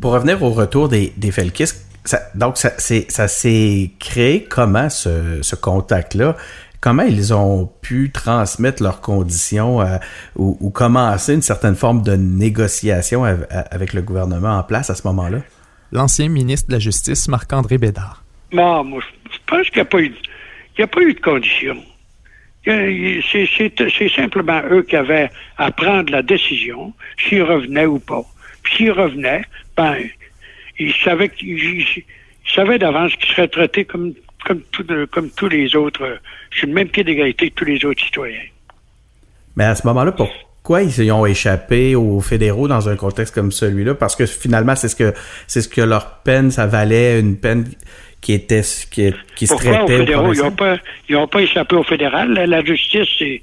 Pour 0.00 0.12
revenir 0.12 0.42
au 0.42 0.50
retour 0.50 0.88
des, 0.88 1.12
des 1.18 1.30
Felkis, 1.30 1.72
ça, 2.04 2.20
donc 2.34 2.56
ça, 2.56 2.70
c'est- 2.78 3.10
ça 3.10 3.28
s'est 3.28 3.90
créé 3.98 4.44
comment 4.44 4.88
ce, 4.90 5.40
ce 5.42 5.54
contact-là? 5.56 6.36
Comment 6.80 7.02
ils 7.02 7.34
ont 7.34 7.70
pu 7.82 8.10
transmettre 8.10 8.82
leurs 8.82 9.02
conditions 9.02 9.82
euh, 9.82 9.98
ou, 10.36 10.56
ou 10.60 10.70
commencer 10.70 11.34
une 11.34 11.42
certaine 11.42 11.76
forme 11.76 12.02
de 12.02 12.16
négociation 12.16 13.24
av- 13.24 13.46
avec 13.70 13.92
le 13.92 14.00
gouvernement 14.00 14.56
en 14.58 14.62
place 14.62 14.88
à 14.88 14.94
ce 14.94 15.06
moment-là? 15.08 15.38
L'ancien 15.92 16.28
ministre 16.30 16.68
de 16.68 16.74
la 16.74 16.78
Justice, 16.78 17.28
Marc-André 17.28 17.76
Bédard. 17.76 18.22
Non, 18.52 18.82
moi, 18.84 19.02
je 19.30 19.36
pense 19.46 19.66
qu'il 19.68 19.76
n'y 19.76 19.82
a, 19.82 19.84
pas 19.84 19.98
eu 20.00 20.08
de- 20.08 20.14
il 20.78 20.80
y 20.80 20.84
a 20.84 20.86
pas 20.86 21.00
eu 21.02 21.12
de 21.12 21.20
conditions. 21.20 21.76
C'est 22.64 24.08
simplement 24.14 24.60
eux 24.70 24.82
qui 24.82 24.96
avaient 24.96 25.30
à 25.58 25.70
prendre 25.70 26.10
la 26.12 26.22
décision 26.22 26.92
s'ils 27.18 27.42
revenaient 27.42 27.86
ou 27.86 27.98
pas. 27.98 28.22
Puis 28.62 28.76
s'ils 28.76 28.92
revenaient, 28.92 29.42
ben, 29.76 29.96
ils 30.80 30.94
savaient 32.54 32.78
d'avance 32.78 33.14
qu'ils 33.16 33.28
seraient 33.34 33.48
traités 33.48 33.84
comme, 33.84 34.14
comme, 34.44 34.60
tout- 34.72 34.86
comme 35.10 35.30
tous 35.30 35.48
les 35.48 35.76
autres, 35.76 36.02
euh, 36.02 36.16
sur 36.50 36.66
le 36.66 36.72
même 36.72 36.88
pied 36.88 37.04
d'égalité 37.04 37.50
que 37.50 37.54
tous 37.54 37.64
les 37.66 37.84
autres 37.84 38.02
citoyens. 38.02 38.40
Mais 39.56 39.64
à 39.64 39.74
ce 39.74 39.86
moment-là, 39.86 40.12
pourquoi 40.12 40.82
ils 40.82 41.04
y 41.04 41.12
ont 41.12 41.26
échappé 41.26 41.94
aux 41.94 42.20
fédéraux 42.20 42.68
dans 42.68 42.88
un 42.88 42.96
contexte 42.96 43.34
comme 43.34 43.52
celui-là? 43.52 43.94
Parce 43.94 44.16
que 44.16 44.26
finalement, 44.26 44.74
c'est 44.76 44.88
ce 44.88 44.96
que 44.96 45.12
c'est 45.46 45.60
ce 45.60 45.68
que 45.68 45.80
leur 45.82 46.20
peine, 46.22 46.50
ça 46.50 46.66
valait 46.66 47.20
une 47.20 47.36
peine 47.36 47.68
qui 48.20 48.32
était 48.32 48.62
qui, 48.90 49.12
qui 49.36 49.46
se 49.46 49.52
Pourquoi 49.52 49.82
aux 49.82 49.86
traitait 49.86 49.94
au 49.94 49.98
fédéraux? 49.98 50.32
Ils 50.34 51.14
n'ont 51.14 51.26
pas, 51.26 51.36
pas 51.38 51.42
échappé 51.42 51.76
au 51.76 51.82
fédéral. 51.82 52.32
La, 52.32 52.46
la 52.46 52.64
justice, 52.64 53.08
c'est, 53.18 53.42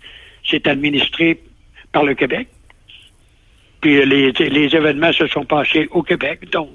c'est 0.50 0.68
administré 0.68 1.40
par 1.92 2.04
le 2.04 2.14
Québec. 2.16 2.48
Puis 3.82 4.06
les, 4.06 4.32
les 4.32 4.76
événements 4.76 5.14
se 5.14 5.28
sont 5.28 5.46
passés 5.46 5.88
au 5.92 6.02
Québec. 6.04 6.50
Donc, 6.52 6.70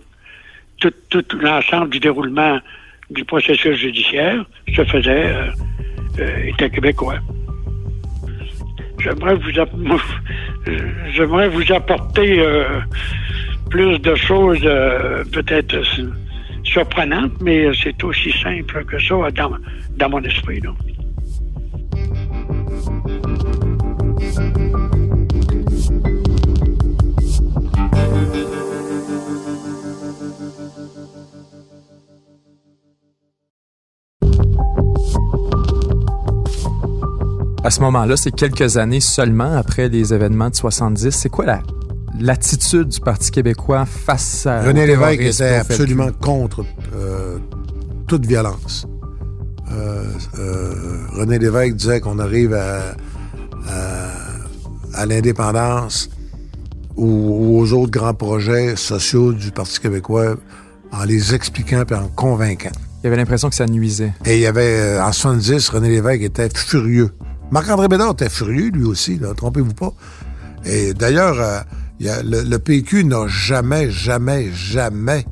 tout, 1.11 1.25
l'ensemble 1.41 1.91
du 1.91 2.01
déroulement 2.01 2.59
du 3.11 3.25
processus 3.25 3.77
judiciaire 3.77 4.45
se 4.75 4.85
faisait, 4.85 5.27
euh, 5.27 5.51
euh, 6.19 6.45
était 6.47 6.71
québécois. 6.71 7.19
j'aimerais 8.99 9.35
vous, 9.35 9.51
j'aimerais 11.15 11.49
vous 11.49 11.73
apporter 11.73 12.41
euh, 12.41 12.81
plus 13.71 13.99
de 13.99 14.15
choses 14.15 14.63
peut-être 15.33 15.83
surprenantes, 16.65 17.33
mais 17.41 17.71
c'est 17.83 18.03
aussi 18.05 18.33
simple 18.43 18.85
que 18.85 18.99
ça 18.99 19.31
dans, 19.35 19.57
dans 19.97 20.09
mon 20.11 20.23
esprit. 20.23 20.61
À 37.65 37.71
ce 37.71 37.81
moment-là, 37.83 38.17
c'est 38.17 38.33
quelques 38.33 38.77
années 38.77 38.99
seulement 38.99 39.53
après 39.53 39.89
les 39.89 40.13
événements 40.13 40.51
de 40.51 40.57
70. 40.57 41.11
C'est 41.11 41.29
quoi 41.29 41.45
la, 41.45 41.63
l'attitude 42.19 42.89
du 42.89 42.99
Parti 42.99 43.31
québécois 43.31 43.87
face 43.87 44.47
à... 44.47 44.63
René 44.63 44.85
Lévesque 44.85 45.21
était 45.21 45.55
absolument 45.55 46.11
contre 46.21 46.65
euh, 46.93 47.39
toute 48.09 48.27
violence. 48.27 48.89
Euh, 49.71 50.05
euh, 50.41 50.75
René 51.13 51.39
Lévesque 51.39 51.77
disait 51.77 52.01
qu'on 52.01 52.19
arrive 52.19 52.53
à, 52.53 52.97
à, 54.95 55.07
l'indépendance 55.07 56.11
ou, 56.97 57.61
aux 57.61 57.73
autres 57.75 57.93
grands 57.93 58.13
projets 58.13 58.75
sociaux 58.75 59.33
du 59.33 59.53
Parti 59.53 59.79
québécois 59.79 60.35
en 60.91 61.05
les 61.05 61.33
expliquant 61.33 61.85
et 61.89 61.95
en 61.95 62.09
convainquant. 62.09 62.73
Il 63.03 63.05
y 63.05 63.07
avait 63.07 63.17
l'impression 63.17 63.49
que 63.49 63.55
ça 63.55 63.67
nuisait. 63.67 64.13
Et 64.27 64.35
il 64.35 64.41
y 64.41 64.47
avait, 64.47 64.99
en 65.01 65.13
70, 65.13 65.69
René 65.69 65.91
Lévesque 65.91 66.23
était 66.23 66.49
furieux. 66.53 67.13
Marc-André 67.53 67.87
Bédard 67.87 68.13
était 68.13 68.31
furieux, 68.31 68.71
lui 68.71 68.85
aussi, 68.85 69.21
trompez-vous 69.37 69.75
pas. 69.75 69.93
Et 70.65 70.95
d'ailleurs, 70.95 71.39
euh, 71.39 71.61
le, 72.25 72.57
PQ 72.57 73.05
n'a 73.05 73.29
jamais, 73.29 73.91
jamais, 73.91 74.51
jamais 74.53 75.27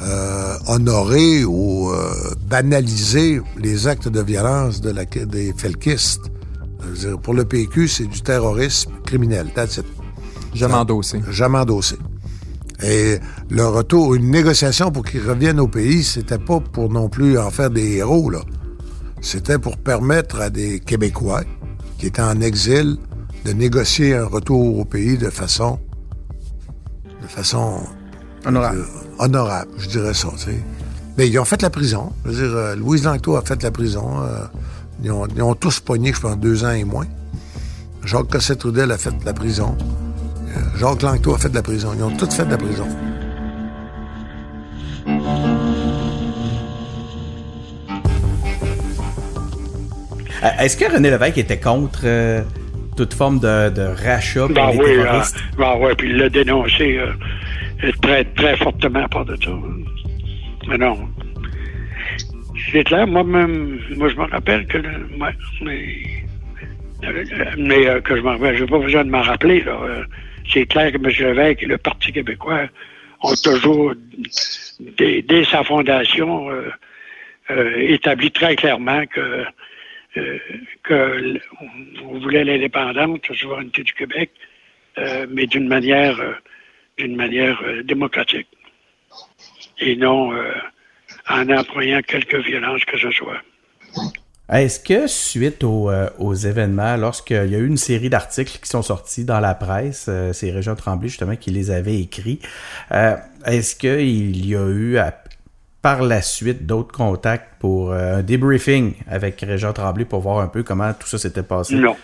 euh, 0.00 0.56
honoré 0.66 1.44
ou 1.44 1.90
euh, 1.90 2.10
banalisé 2.48 3.42
les 3.58 3.86
actes 3.86 4.08
de 4.08 4.22
violence 4.22 4.80
de 4.80 4.90
la, 4.90 5.04
des 5.04 5.52
felkistes. 5.54 6.22
pour 7.22 7.34
le 7.34 7.44
PQ, 7.44 7.86
c'est 7.86 8.06
du 8.06 8.22
terrorisme 8.22 8.92
criminel. 9.04 9.50
That's 9.54 9.80
Jamais 10.54 10.74
endossé. 10.74 11.20
Jamais 11.30 11.58
endossé. 11.58 11.96
Et 12.82 13.18
le 13.50 13.66
retour, 13.66 14.14
une 14.14 14.30
négociation 14.30 14.90
pour 14.90 15.04
qu'ils 15.04 15.28
reviennent 15.28 15.60
au 15.60 15.68
pays, 15.68 16.02
c'était 16.02 16.38
pas 16.38 16.60
pour 16.60 16.90
non 16.90 17.10
plus 17.10 17.38
en 17.38 17.50
faire 17.50 17.68
des 17.68 17.96
héros, 17.96 18.30
là. 18.30 18.40
C'était 19.20 19.58
pour 19.58 19.76
permettre 19.76 20.40
à 20.40 20.50
des 20.50 20.80
Québécois 20.80 21.42
qui 21.98 22.06
étaient 22.06 22.22
en 22.22 22.40
exil 22.40 22.96
de 23.44 23.52
négocier 23.52 24.14
un 24.14 24.26
retour 24.26 24.78
au 24.78 24.84
pays 24.84 25.16
de 25.18 25.30
façon 25.30 25.78
de 27.22 27.26
façon 27.26 27.80
honorable. 28.44 28.78
Euh, 28.78 29.24
honorable, 29.24 29.70
je 29.78 29.88
dirais 29.88 30.14
ça. 30.14 30.28
Tu 30.36 30.44
sais. 30.44 30.64
Mais 31.16 31.28
ils 31.28 31.38
ont 31.38 31.44
fait 31.44 31.60
la 31.62 31.70
prison. 31.70 32.12
Je 32.24 32.30
veux 32.30 32.48
dire, 32.48 32.56
euh, 32.56 32.76
Louise 32.76 33.04
Langto 33.04 33.36
a 33.36 33.42
fait 33.42 33.62
la 33.62 33.70
prison. 33.70 34.22
Euh, 34.22 34.44
ils, 35.02 35.10
ont, 35.10 35.54
tous 35.54 35.80
pogné, 35.80 36.12
je 36.12 36.20
pense, 36.20 36.38
deux 36.38 36.64
ans 36.64 36.70
et 36.70 36.84
moins. 36.84 37.06
Jacques 38.04 38.30
Cossette-Trudel 38.30 38.92
a 38.92 38.98
fait 38.98 39.12
la 39.24 39.32
prison. 39.32 39.76
Jacques 40.76 41.02
Langto 41.02 41.34
a 41.34 41.38
fait 41.38 41.48
de 41.50 41.54
la 41.54 41.62
prison. 41.62 41.92
Ils 41.96 42.02
ont 42.02 42.16
tous 42.16 42.32
fait 42.32 42.44
de 42.44 42.50
la 42.50 42.58
prison. 42.58 42.86
Est-ce 50.58 50.76
que 50.76 50.92
René 50.92 51.10
Lévesque 51.10 51.38
était 51.38 51.60
contre 51.60 52.06
toute 52.96 53.14
forme 53.14 53.38
de, 53.40 54.04
rachat 54.04 54.48
ben 54.48 54.70
oui, 54.70 54.84
terroristes? 54.84 55.36
ben 55.58 55.74
oui, 55.78 55.92
puis 55.96 56.10
il 56.10 56.16
l'a 56.16 56.28
dénoncé 56.28 56.98
euh, 56.98 57.92
très, 58.02 58.24
très 58.24 58.56
fortement 58.56 59.06
par 59.08 59.24
de 59.24 59.36
ça. 59.36 59.50
Mais 60.68 60.78
non. 60.78 60.98
C'est 62.72 62.84
clair, 62.84 63.06
moi-même, 63.06 63.78
moi, 63.96 64.08
je 64.08 64.16
me 64.16 64.24
rappelle 64.24 64.66
que... 64.66 64.78
mais, 65.18 65.34
mais 67.58 67.86
euh, 67.86 68.00
que 68.00 68.16
je 68.16 68.22
m'en 68.22 68.32
rappelle, 68.32 68.56
j'ai 68.56 68.66
pas 68.66 68.78
besoin 68.78 69.04
de 69.04 69.10
m'en 69.10 69.22
rappeler, 69.22 69.60
là. 69.62 69.78
c'est 70.52 70.66
clair 70.66 70.90
que 70.90 70.96
M. 70.96 71.04
Lévesque 71.04 71.62
et 71.62 71.66
le 71.66 71.78
Parti 71.78 72.12
québécois 72.12 72.62
ont 73.22 73.34
toujours, 73.42 73.92
dès, 74.98 75.22
dès 75.22 75.44
sa 75.44 75.62
fondation, 75.62 76.50
euh, 77.50 77.76
établi 77.76 78.32
très 78.32 78.56
clairement 78.56 79.06
que 79.06 79.20
euh, 79.20 79.44
qu'on 80.86 82.18
voulait 82.18 82.44
l'indépendance, 82.44 83.18
la 83.28 83.36
souveraineté 83.36 83.82
du 83.82 83.92
Québec, 83.92 84.30
euh, 84.98 85.26
mais 85.30 85.46
d'une 85.46 85.68
manière, 85.68 86.18
euh, 86.20 87.08
manière 87.08 87.62
démocratique 87.84 88.48
et 89.78 89.96
non 89.96 90.32
en 91.28 91.50
employant 91.50 92.00
quelque 92.00 92.38
violence 92.38 92.82
que 92.86 92.96
ce 92.98 93.10
soit. 93.10 93.42
Est-ce 94.50 94.80
que 94.80 95.06
suite 95.06 95.64
aux, 95.64 96.34
événements, 96.34 96.96
lorsqu'il 96.96 97.50
y 97.50 97.54
a 97.54 97.58
eu 97.58 97.66
une 97.66 97.76
série 97.76 98.08
d'articles 98.08 98.58
qui 98.62 98.68
sont 98.68 98.80
sortis 98.80 99.24
dans 99.26 99.40
la 99.40 99.54
presse, 99.54 100.08
c'est 100.32 100.50
Régent 100.50 100.76
Tremblay 100.76 101.08
justement 101.08 101.36
qui 101.36 101.50
les 101.50 101.70
avait 101.70 102.00
écrits, 102.00 102.40
est-ce 103.44 103.76
qu'il 103.76 104.46
y 104.46 104.56
a 104.56 104.66
eu 104.66 104.98
par 105.86 106.02
la 106.02 106.20
suite 106.20 106.66
d'autres 106.66 106.92
contacts 106.92 107.60
pour 107.60 107.92
euh, 107.92 108.16
un 108.16 108.22
debriefing 108.24 108.94
avec 109.06 109.40
Régent 109.40 109.72
Tremblay 109.72 110.04
pour 110.04 110.18
voir 110.18 110.40
un 110.40 110.48
peu 110.48 110.64
comment 110.64 110.92
tout 110.92 111.06
ça 111.06 111.16
s'était 111.16 111.44
passé? 111.44 111.76
Non. 111.76 111.96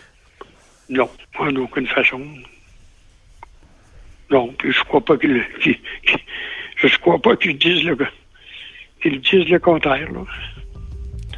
Non, 0.89 1.11
en 1.37 1.57
aucune 1.57 1.89
façon. 1.89 2.21
Non, 4.31 4.55
puis 4.57 4.71
je 4.71 4.85
crois 4.85 5.01
pas 5.05 5.15
je 5.21 6.99
crois 6.99 7.21
pas 7.21 7.35
qu'ils 7.35 7.59
disent 7.59 7.83
le 7.83 7.99
qu'ils 9.03 9.21
disent 9.21 9.49
le 9.49 9.59
contraire. 9.59 10.13
Là. 10.13 10.21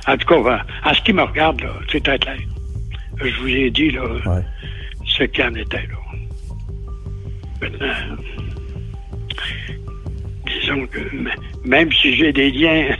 En 0.06 0.16
tout 0.18 0.26
cas, 0.26 0.66
à 0.82 0.92
ce 0.92 1.00
qui 1.00 1.14
me 1.14 1.22
regarde, 1.22 1.62
là, 1.62 1.72
c'est 1.90 2.04
très 2.04 2.18
clair. 2.18 2.36
Je 3.22 3.40
vous 3.40 3.48
ai 3.48 3.70
dit 3.70 3.90
là, 3.90 4.02
ce 5.06 5.24
qu'il 5.24 5.44
en 5.44 5.54
était. 5.54 5.86
Là. 5.86 5.98
Maintenant, 7.62 8.16
disons 10.60 10.86
que 10.86 11.00
même 11.64 11.90
si 11.92 12.14
j'ai 12.14 12.32
des 12.32 12.50
liens, 12.50 12.96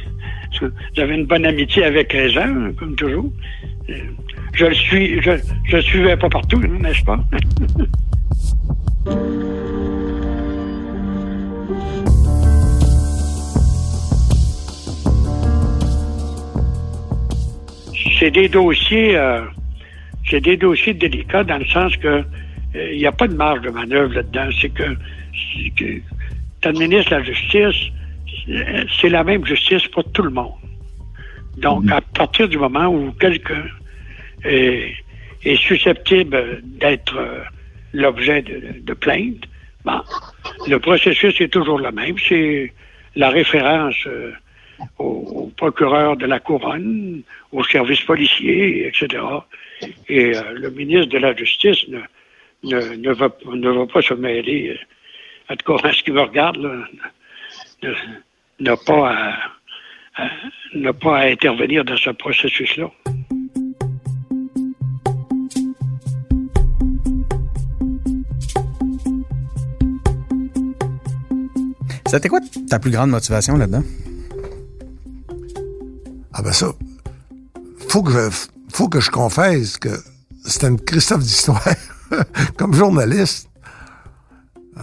j'avais 0.95 1.15
une 1.15 1.27
bonne 1.27 1.47
amitié 1.47 1.85
avec 1.85 2.13
les 2.13 2.31
gens, 2.31 2.73
comme 2.79 2.95
toujours. 2.97 3.31
Je 4.55 4.67
le 4.67 4.75
suis, 4.75 5.21
je, 5.21 5.33
je 5.67 5.79
suivais 5.79 6.17
pas 6.17 6.29
partout, 6.29 6.61
n'est-ce 6.61 7.05
pas? 7.05 7.19
c'est 18.25 18.31
des 18.31 18.49
dossiers, 18.49 19.17
euh, 19.17 19.43
c'est 20.31 20.41
des 20.41 20.57
dossiers 20.57 20.95
délicats 20.95 21.45
dans 21.45 21.59
le 21.59 21.67
sens 21.67 21.95
que 21.97 22.25
il 22.75 22.81
euh, 22.81 22.97
n'y 22.97 23.07
a 23.07 23.13
pas 23.13 23.29
de 23.29 23.35
marge 23.35 23.61
de 23.61 23.71
manœuvre 23.71 24.15
là-dedans. 24.15 24.49
C'est 24.61 24.71
que, 24.71 24.97
que 25.77 25.85
administres 26.67 27.13
la 27.13 27.23
justice, 27.23 27.91
c'est 29.01 29.09
la 29.09 29.25
même 29.25 29.45
justice 29.45 29.87
pour 29.89 30.05
tout 30.13 30.23
le 30.23 30.31
monde. 30.31 30.53
Donc, 31.59 31.85
mhm. 31.85 31.93
à 31.93 32.01
partir 32.01 32.49
du 32.49 32.59
moment 32.59 32.87
où 32.87 33.13
quelqu'un 33.13 33.65
est, 34.45 34.95
susceptible 35.57 36.61
d'être 36.63 37.17
euh, 37.19 37.41
l'objet 37.93 38.43
de, 38.43 38.95
plainte, 38.95 39.45
le 40.67 40.79
processus 40.79 41.39
est 41.41 41.49
toujours 41.49 41.79
le 41.79 41.93
même. 41.93 42.17
C'est 42.19 42.73
la 43.15 43.29
référence 43.29 43.97
euh, 44.07 44.33
au, 44.99 45.53
procureur 45.57 46.17
de 46.17 46.27
la 46.27 46.41
couronne, 46.41 47.23
au 47.53 47.63
service 47.63 48.01
policier, 48.01 48.89
etc. 48.89 49.23
Et 50.09 50.35
euh, 50.35 50.43
le 50.55 50.71
ministre 50.71 51.11
de 51.11 51.19
la 51.19 51.37
Justice 51.37 51.87
ne, 51.89 52.01
ne, 52.97 53.13
va, 53.13 53.29
ne 53.53 53.69
va 53.71 53.87
pas 53.87 54.03
se 54.03 54.15
mêler 54.15 54.79
en 55.49 55.57
tout 55.57 55.79
cas, 55.79 55.89
en 55.89 55.93
ce 55.93 56.03
qui 56.03 56.11
me 56.11 56.23
regarde, 56.23 56.59
n'a 58.61 58.77
pas, 58.77 59.15
à, 60.17 60.93
pas 60.93 61.19
à 61.19 61.27
intervenir 61.27 61.85
dans 61.85 61.97
ce 61.97 62.11
processus-là. 62.11 62.91
C'était 72.07 72.29
quoi 72.29 72.39
ta 72.71 72.79
plus 72.79 72.93
grande 72.93 73.11
motivation 73.11 73.57
là-dedans? 73.57 73.83
Ah 76.33 76.43
ben 76.43 76.53
ça, 76.53 76.69
faut 77.89 78.03
que 78.03 78.13
je, 78.13 78.49
faut 78.73 78.89
que 78.89 79.01
je 79.01 79.11
confesse 79.11 79.79
que 79.79 79.89
c'était 80.45 80.69
une 80.69 80.81
Christophe 80.81 81.23
d'histoire. 81.23 81.63
Comme 82.57 82.73
journaliste, 82.75 83.49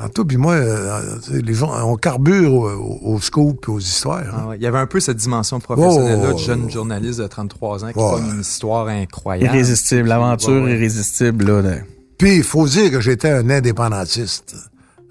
En 0.04 0.10
tout, 0.10 0.26
puis 0.26 0.38
moi, 0.38 0.54
euh, 0.54 1.18
tu 1.24 1.32
sais, 1.32 1.42
les 1.42 1.54
gens, 1.54 1.72
on 1.88 1.96
carbure 1.96 2.54
au, 2.54 2.70
au, 2.70 3.14
au 3.16 3.20
scoop 3.22 3.66
et 3.68 3.72
aux 3.72 3.80
histoires. 3.80 4.20
hein. 4.20 4.38
Ah 4.44 4.48
ouais, 4.48 4.58
Il 4.58 4.64
y 4.64 4.66
avait 4.66 4.80
un 4.80 4.88
peu 4.88 5.00
cette 5.00 5.18
dimension 5.18 5.60
professionnelle-là 5.60 6.30
Oh, 6.32 6.34
de 6.34 6.38
jeune 6.40 6.64
oh, 6.66 6.70
journaliste 6.70 7.20
de 7.20 7.28
33 7.28 7.86
ans 7.86 7.88
qui 7.90 7.94
pogne 7.94 8.30
une 8.34 8.42
histoire 8.42 8.88
incroyable. 8.88 9.54
Irrésistible, 9.56 10.08
l'aventure 10.10 10.64
Ouais, 10.64 10.74
irrésistible. 10.74 11.62
Là, 11.62 11.76
Puis 12.18 12.38
il 12.38 12.44
faut 12.44 12.68
dire 12.68 12.90
que 12.92 13.00
j'étais 13.02 13.30
un 13.30 13.50
indépendantiste. 13.50 14.56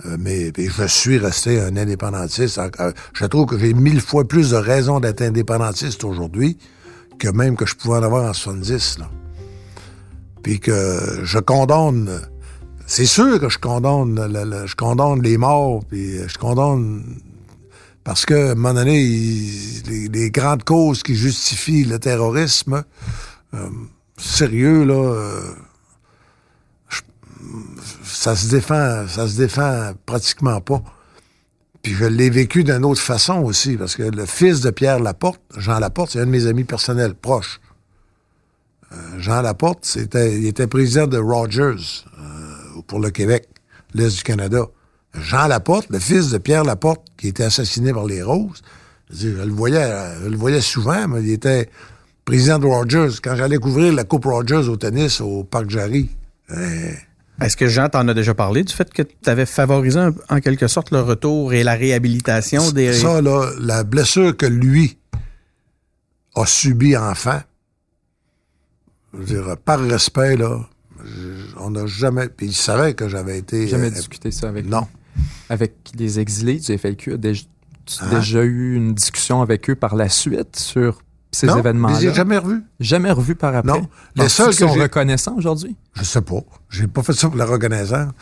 Euh, 0.06 0.16
mais 0.18 0.50
puis 0.50 0.68
je 0.68 0.84
suis 0.86 1.18
resté 1.18 1.60
un 1.60 1.76
indépendantiste. 1.76 2.58
Euh, 2.80 2.92
Je 3.12 3.26
trouve 3.26 3.46
que 3.46 3.58
j'ai 3.58 3.74
mille 3.74 4.00
fois 4.00 4.26
plus 4.26 4.50
de 4.50 4.56
raisons 4.56 4.98
d'être 4.98 5.20
indépendantiste 5.22 6.04
aujourd'hui 6.04 6.56
que 7.18 7.28
même 7.28 7.54
que 7.54 7.66
je 7.66 7.74
pouvais 7.76 7.98
en 7.98 8.02
avoir 8.02 8.28
en 8.28 8.32
70. 8.32 8.98
Là. 8.98 9.10
Puis 10.42 10.58
que 10.58 11.20
je 11.22 11.38
condamne... 11.38 12.08
C'est 12.90 13.06
sûr 13.06 13.38
que 13.38 13.48
je 13.48 13.58
condamne, 13.58 14.16
je 14.16 15.22
les 15.22 15.38
morts, 15.38 15.84
puis 15.84 16.18
je 16.26 16.36
condamne... 16.36 17.20
Parce 18.02 18.26
que, 18.26 18.50
un 18.50 18.54
moment 18.56 18.74
donné, 18.74 18.98
les, 19.86 20.30
grandes 20.32 20.64
causes 20.64 21.04
qui 21.04 21.14
justifient 21.14 21.84
le 21.84 22.00
terrorisme, 22.00 22.82
euh, 23.54 23.68
sérieux, 24.16 24.82
là... 24.82 24.94
euh, 24.94 25.52
ça 28.02 28.34
se 28.34 28.48
défend, 28.48 29.06
ça 29.06 29.28
se 29.28 29.36
défend 29.36 29.92
pratiquement 30.04 30.60
pas. 30.60 30.82
Puis 31.82 31.94
je 31.94 32.06
l'ai 32.06 32.28
vécu 32.28 32.64
d'une 32.64 32.84
autre 32.84 33.00
façon 33.00 33.36
aussi, 33.44 33.76
parce 33.76 33.94
que 33.94 34.02
le 34.02 34.26
fils 34.26 34.62
de 34.62 34.70
Pierre 34.70 34.98
Laporte, 34.98 35.40
Jean 35.56 35.78
Laporte, 35.78 36.10
c'est 36.10 36.20
un 36.20 36.26
de 36.26 36.30
mes 36.32 36.46
amis 36.46 36.64
personnels 36.64 37.14
proches. 37.14 37.60
Euh, 38.90 38.96
Jean 39.18 39.42
Laporte, 39.42 39.84
c'était, 39.84 40.36
il 40.36 40.46
était 40.46 40.66
président 40.66 41.06
de 41.06 41.18
Rogers 41.18 42.04
euh, 42.18 42.49
pour 42.86 43.00
le 43.00 43.10
Québec, 43.10 43.48
l'Est 43.94 44.16
du 44.16 44.22
Canada. 44.22 44.66
Jean 45.14 45.46
Laporte, 45.48 45.88
le 45.90 45.98
fils 45.98 46.30
de 46.30 46.38
Pierre 46.38 46.64
Laporte, 46.64 47.02
qui 47.16 47.28
était 47.28 47.42
assassiné 47.44 47.92
par 47.92 48.06
les 48.06 48.22
Roses, 48.22 48.62
je, 49.10 49.16
dire, 49.16 49.36
je 49.38 49.42
le 49.44 49.52
voyais, 49.52 49.90
je 50.22 50.28
le 50.28 50.36
voyais 50.36 50.60
souvent, 50.60 51.08
mais 51.08 51.22
il 51.22 51.32
était 51.32 51.68
président 52.24 52.58
de 52.60 52.66
Rogers. 52.66 53.08
Quand 53.22 53.34
j'allais 53.34 53.58
couvrir 53.58 53.92
la 53.92 54.04
Coupe 54.04 54.24
Rogers 54.26 54.68
au 54.68 54.76
tennis 54.76 55.20
au 55.20 55.42
Parc 55.42 55.68
Jarry, 55.68 56.10
euh, 56.52 56.92
Est-ce 57.40 57.56
que 57.56 57.66
Jean 57.68 57.88
t'en 57.88 58.06
a 58.06 58.14
déjà 58.14 58.34
parlé 58.34 58.62
du 58.62 58.72
fait 58.72 58.92
que 58.92 59.02
tu 59.02 59.30
avais 59.30 59.46
favorisé 59.46 59.98
un- 59.98 60.14
en 60.28 60.40
quelque 60.40 60.68
sorte 60.68 60.90
le 60.92 61.00
retour 61.00 61.52
et 61.54 61.64
la 61.64 61.74
réhabilitation 61.74 62.70
des... 62.70 62.92
Ça, 62.92 63.20
là, 63.22 63.50
la 63.58 63.82
blessure 63.82 64.36
que 64.36 64.46
lui 64.46 64.96
a 66.36 66.44
subie 66.46 66.96
enfant, 66.96 67.40
je 69.14 69.18
veux 69.18 69.24
dire, 69.24 69.56
par 69.64 69.80
respect, 69.80 70.36
là, 70.36 70.60
je- 71.04 71.56
on 71.58 71.70
n'a 71.70 71.86
jamais. 71.86 72.28
Puis 72.28 72.46
il 72.46 72.54
savait 72.54 72.94
que 72.94 73.08
j'avais 73.08 73.38
été. 73.38 73.66
Jamais 73.68 73.88
euh, 73.88 73.90
discuté 73.90 74.30
ça 74.30 74.48
avec 74.48 74.66
Non. 74.68 74.86
avec 75.48 75.74
les 75.96 76.20
exilés 76.20 76.58
du 76.58 76.76
FLQ. 76.78 77.14
As 77.14 77.16
déjà, 77.16 77.42
tu 77.86 78.02
as 78.02 78.06
Hein? 78.06 78.18
déjà 78.18 78.42
eu 78.44 78.74
une 78.76 78.94
discussion 78.94 79.42
avec 79.42 79.68
eux 79.70 79.74
par 79.74 79.96
la 79.96 80.08
suite 80.08 80.56
sur 80.56 81.02
ces 81.32 81.48
événements-là? 81.48 81.94
Je 82.00 82.06
les 82.06 82.12
ai 82.12 82.14
jamais 82.14 82.38
revus. 82.38 82.62
Jamais 82.80 83.10
revu 83.10 83.34
par 83.34 83.54
après? 83.54 83.80
Non. 83.80 83.88
Les 84.16 84.28
seuls 84.28 84.50
que 84.50 84.56
sont 84.56 84.68
reconnaissants 84.68 85.36
aujourd'hui? 85.36 85.76
Je 85.94 86.04
sais 86.04 86.22
pas. 86.22 86.40
J'ai 86.70 86.86
pas 86.86 87.02
fait 87.02 87.12
ça 87.12 87.28
pour 87.28 87.36
la 87.38 87.46
reconnaissance. 87.46 88.12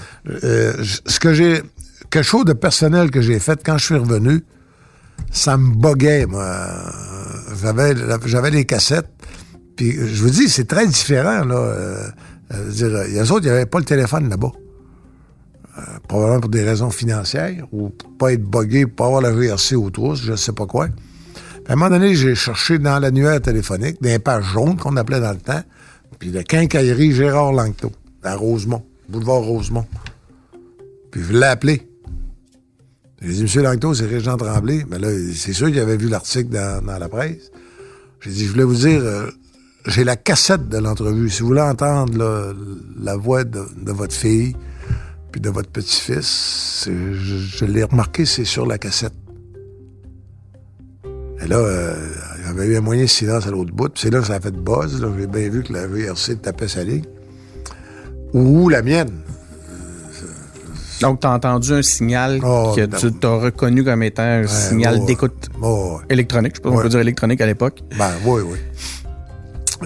Euh, 0.44 0.72
ce 1.06 1.18
que 1.20 1.32
j'ai. 1.34 1.62
Quelque 2.10 2.24
chose 2.24 2.44
de 2.46 2.54
personnel 2.54 3.10
que 3.10 3.20
j'ai 3.20 3.38
fait 3.38 3.60
quand 3.62 3.76
je 3.76 3.84
suis 3.84 3.94
revenu, 3.96 4.42
ça 5.30 5.58
me 5.58 5.74
boguait, 5.74 6.24
moi. 6.26 6.42
Euh, 6.42 7.54
J'avais, 7.60 7.94
j'avais 8.26 8.50
les 8.50 8.64
cassettes. 8.64 9.10
Puis 9.76 9.92
je 9.92 10.22
vous 10.22 10.30
dis, 10.30 10.48
c'est 10.48 10.64
très 10.66 10.86
différent, 10.86 11.44
là. 11.44 11.74
Euh, 12.52 12.70
dire, 12.70 12.88
eux 12.88 13.32
autres, 13.32 13.44
il 13.44 13.50
n'y 13.50 13.56
avait 13.56 13.66
pas 13.66 13.78
le 13.78 13.84
téléphone 13.84 14.28
là-bas. 14.28 14.52
Euh, 15.78 15.82
probablement 16.08 16.40
pour 16.40 16.50
des 16.50 16.64
raisons 16.64 16.90
financières 16.90 17.66
ou 17.72 17.90
pour 17.90 18.10
pas 18.16 18.32
être 18.32 18.42
bogué, 18.42 18.86
pour 18.86 18.96
pas 18.96 19.06
avoir 19.06 19.20
la 19.20 19.32
GRC 19.32 19.76
aux 19.76 19.90
trousses, 19.90 20.22
je 20.22 20.34
sais 20.34 20.52
pas 20.52 20.66
quoi. 20.66 20.88
À 21.68 21.72
un 21.72 21.76
moment 21.76 21.90
donné, 21.90 22.14
j'ai 22.14 22.34
cherché 22.34 22.78
dans 22.78 22.98
l'annuaire 22.98 23.40
téléphonique, 23.40 24.00
dans 24.00 24.08
les 24.08 24.18
pages 24.18 24.44
jaunes 24.44 24.76
qu'on 24.76 24.96
appelait 24.96 25.20
dans 25.20 25.32
le 25.32 25.38
temps, 25.38 25.62
puis 26.18 26.30
la 26.30 26.42
quincaillerie 26.42 27.12
Gérard 27.12 27.52
Langto, 27.52 27.92
à 28.22 28.34
Rosemont, 28.34 28.82
boulevard 29.08 29.42
Rosemont. 29.42 29.86
Puis 31.10 31.22
je 31.22 31.32
l'ai 31.32 31.46
appelé. 31.46 31.86
J'ai 33.20 33.32
dit, 33.32 33.42
Monsieur 33.42 33.62
Langto, 33.62 33.94
c'est 33.94 34.06
Régent 34.06 34.36
Tremblay. 34.36 34.84
Mais 34.88 34.98
là, 34.98 35.08
c'est 35.34 35.52
sûr 35.52 35.68
qu'il 35.68 35.80
avait 35.80 35.96
vu 35.96 36.08
l'article 36.08 36.50
dans, 36.50 36.84
dans 36.84 36.98
la 36.98 37.08
presse. 37.08 37.50
J'ai 38.20 38.30
dit, 38.30 38.46
je 38.46 38.52
voulais 38.52 38.64
vous 38.64 38.74
dire, 38.74 39.00
euh, 39.02 39.30
j'ai 39.88 40.04
la 40.04 40.16
cassette 40.16 40.68
de 40.68 40.78
l'entrevue. 40.78 41.28
Si 41.30 41.40
vous 41.42 41.48
voulez 41.48 41.60
entendre 41.60 42.16
là, 42.16 42.52
la 43.02 43.16
voix 43.16 43.44
de, 43.44 43.62
de 43.80 43.92
votre 43.92 44.14
fille 44.14 44.54
puis 45.32 45.40
de 45.40 45.50
votre 45.50 45.70
petit-fils, 45.70 46.84
je, 46.86 47.14
je 47.58 47.64
l'ai 47.64 47.84
remarqué, 47.84 48.24
c'est 48.24 48.44
sur 48.44 48.66
la 48.66 48.78
cassette. 48.78 49.12
Et 51.40 51.46
là, 51.46 51.56
euh, 51.56 51.94
il 52.40 52.46
y 52.46 52.48
avait 52.48 52.66
eu 52.66 52.76
un 52.76 52.80
moyen 52.80 53.02
de 53.02 53.08
silence 53.08 53.46
à 53.46 53.50
l'autre 53.50 53.72
bout. 53.72 53.88
Puis 53.88 54.02
c'est 54.02 54.10
là 54.10 54.20
que 54.20 54.26
ça 54.26 54.34
a 54.34 54.40
fait 54.40 54.50
buzz. 54.54 55.00
là. 55.00 55.08
J'ai 55.18 55.26
bien 55.26 55.48
vu 55.48 55.62
que 55.62 55.72
la 55.72 55.86
VRC 55.86 56.36
tapait 56.36 56.68
sa 56.68 56.82
ligne. 56.84 57.04
Ou 58.32 58.68
la 58.68 58.82
mienne. 58.82 59.10
Donc, 61.00 61.20
tu 61.20 61.28
as 61.28 61.30
entendu 61.30 61.72
un 61.74 61.82
signal 61.82 62.40
Oh, 62.42 62.72
que 62.74 62.80
non. 62.84 62.96
tu 62.98 63.12
t'as 63.12 63.28
reconnu 63.36 63.84
comme 63.84 64.02
étant 64.02 64.24
un 64.24 64.46
signal 64.48 65.04
d'écoute 65.06 65.48
Oh, 65.62 66.00
électronique. 66.10 66.54
Je 66.54 66.56
sais 66.56 66.62
pas 66.62 66.70
si 66.70 66.76
on 66.76 66.82
peut 66.82 66.88
dire 66.88 66.98
électronique 67.00 67.40
à 67.40 67.46
l'époque. 67.46 67.82
Ben 67.96 68.10
oui, 68.24 68.42
oui. 68.44 68.58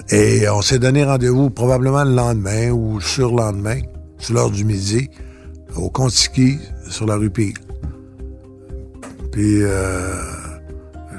Et 0.09 0.47
on 0.49 0.61
s'est 0.61 0.79
donné 0.79 1.03
rendez-vous 1.03 1.49
probablement 1.49 2.03
le 2.03 2.13
lendemain 2.13 2.71
ou 2.71 2.95
le 2.95 3.03
surlendemain, 3.03 3.81
sur 4.17 4.33
l'heure 4.33 4.51
du 4.51 4.65
midi, 4.65 5.09
au 5.75 5.89
Contiki, 5.89 6.57
sur 6.89 7.05
la 7.05 7.15
rue 7.15 7.29
Peel. 7.29 7.53
Puis, 9.31 9.63
euh, 9.63 10.21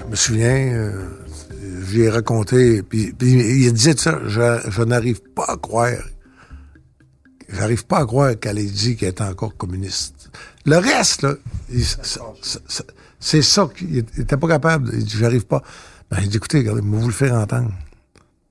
je 0.01 0.11
me 0.11 0.17
souviens, 0.17 0.73
euh, 0.73 1.09
j'ai 1.91 2.09
raconté, 2.09 2.83
puis, 2.83 3.13
puis 3.13 3.33
il 3.33 3.73
disait 3.73 3.97
ça, 3.97 4.21
je, 4.27 4.61
je 4.69 4.83
n'arrive 4.83 5.21
pas 5.35 5.47
à 5.49 5.57
croire, 5.57 5.91
j'arrive 7.49 7.87
pas 7.87 7.99
à 7.99 8.07
croire 8.07 8.39
qu'elle 8.39 8.59
ait 8.59 8.65
dit 8.65 8.97
qu'elle 8.97 9.11
était 9.11 9.23
encore 9.23 9.57
communiste. 9.57 10.31
Le 10.67 10.79
reste, 10.79 11.23
là, 11.23 11.35
c'est 13.21 13.43
ça 13.43 13.69
qu'il 13.77 13.99
était 13.99 14.37
pas 14.37 14.49
capable. 14.49 14.91
Il 14.95 15.05
dit, 15.05 15.17
j'arrive 15.19 15.47
pas. 15.47 15.63
Ben, 16.11 16.19
il 16.23 16.29
dit, 16.29 16.37
écoutez, 16.37 16.59
regardez, 16.59 16.83
moi, 16.83 17.01
vous 17.01 17.09
le 17.09 17.13
faire 17.13 17.35
entendre. 17.35 17.73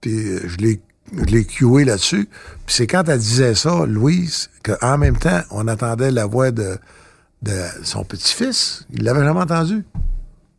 Puis 0.04 0.28
euh, 0.28 0.42
je 0.46 0.58
l'ai 0.58 0.82
je 1.16 1.26
l'ai 1.26 1.46
cué 1.46 1.86
là-dessus. 1.86 2.28
Puis 2.66 2.76
c'est 2.76 2.88
quand 2.88 3.08
elle 3.08 3.20
disait 3.20 3.56
ça, 3.56 3.86
Louise, 3.86 4.50
qu'en 4.64 4.98
même 4.98 5.18
temps, 5.18 5.42
on 5.52 5.68
attendait 5.68 6.12
la 6.12 6.26
voix 6.26 6.52
de, 6.52 6.78
de 7.42 7.54
son 7.84 8.04
petit-fils. 8.04 8.86
Il 8.92 9.04
l'avait 9.04 9.24
jamais 9.24 9.42
entendu. 9.42 9.86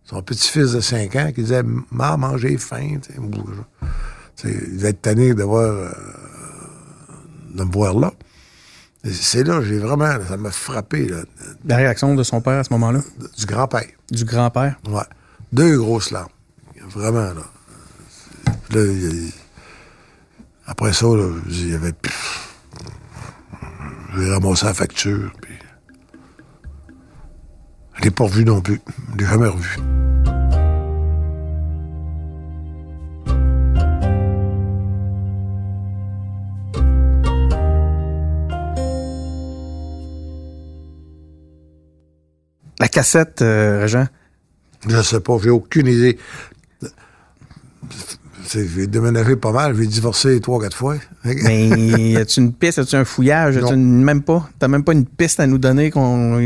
Son 0.04 0.22
petit-fils 0.22 0.72
de 0.72 0.80
5 0.80 1.16
ans 1.16 1.32
qui 1.34 1.42
disait 1.42 1.62
«Maman, 1.90 2.36
j'ai 2.36 2.56
faim.» 2.56 2.98
Il 4.44 4.76
devait 4.76 4.90
être 4.90 5.02
tanné 5.02 5.34
de, 5.34 5.42
voir, 5.42 5.62
euh, 5.62 5.90
de 7.54 7.64
me 7.64 7.72
voir 7.72 7.98
là. 7.98 8.12
C'est 9.04 9.44
là, 9.44 9.60
j'ai 9.62 9.78
vraiment, 9.78 10.12
ça 10.26 10.36
m'a 10.36 10.50
frappé, 10.50 11.08
là, 11.08 11.24
La 11.64 11.76
réaction 11.76 12.14
de 12.14 12.22
son 12.22 12.40
père 12.40 12.60
à 12.60 12.64
ce 12.64 12.72
moment-là, 12.72 13.00
du 13.36 13.46
grand-père. 13.46 13.88
du 14.10 14.24
grand-père? 14.24 14.76
Ouais. 14.88 15.02
Deux 15.52 15.78
grosses 15.78 16.10
larmes. 16.10 16.28
Vraiment, 16.88 17.32
là. 17.34 17.44
Là, 18.70 18.80
il- 18.82 19.32
après 20.66 20.92
ça, 20.92 21.06
là, 21.06 21.28
il 21.48 21.70
y 21.70 21.74
avait... 21.74 21.92
J'ai 24.16 24.30
ramassé 24.30 24.66
la 24.66 24.74
facture, 24.74 25.32
puis... 25.40 25.54
Je 27.96 28.02
l'ai 28.02 28.10
pas 28.10 28.24
revu 28.24 28.44
non 28.44 28.60
plus. 28.60 28.80
Je 29.12 29.18
l'ai 29.18 29.26
jamais 29.26 29.48
revu. 29.48 29.78
La 42.80 42.88
cassette, 42.88 43.42
euh, 43.42 43.80
Régent? 43.82 44.06
Je 44.86 45.00
sais 45.00 45.20
pas, 45.20 45.38
j'ai 45.42 45.50
aucune 45.50 45.86
idée. 45.86 46.18
J'ai 48.52 48.86
déménagé 48.86 49.36
pas 49.36 49.52
mal, 49.52 49.74
j'ai 49.76 49.86
divorcé 49.86 50.40
trois, 50.40 50.60
quatre 50.60 50.76
fois. 50.76 50.96
Mais 51.24 51.68
y 52.12 52.16
a-tu 52.16 52.40
une 52.40 52.52
piste, 52.52 52.78
as-tu 52.78 52.94
un 52.96 53.04
fouillage, 53.04 53.56
une- 53.56 54.02
même 54.04 54.22
pas, 54.22 54.48
t'as 54.58 54.68
même 54.68 54.84
pas 54.84 54.92
une 54.92 55.06
piste 55.06 55.40
à 55.40 55.46
nous 55.46 55.58
donner 55.58 55.90
qu'on. 55.90 56.38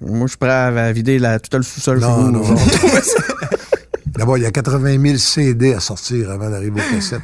Moi, 0.00 0.22
je 0.22 0.26
suis 0.26 0.36
prêt 0.36 0.50
à 0.50 0.92
vider 0.92 1.18
la, 1.18 1.38
tout 1.38 1.56
le 1.56 1.62
sous-sol. 1.62 2.00
Non, 2.00 2.24
non, 2.30 2.46
non. 2.46 2.54
D'abord, 4.08 4.36
il 4.38 4.42
y 4.42 4.46
a 4.46 4.50
80 4.50 5.00
000 5.00 5.16
CD 5.16 5.74
à 5.74 5.80
sortir 5.80 6.30
avant 6.30 6.50
d'arriver 6.50 6.80
aux 6.80 6.94
cassettes. 6.94 7.22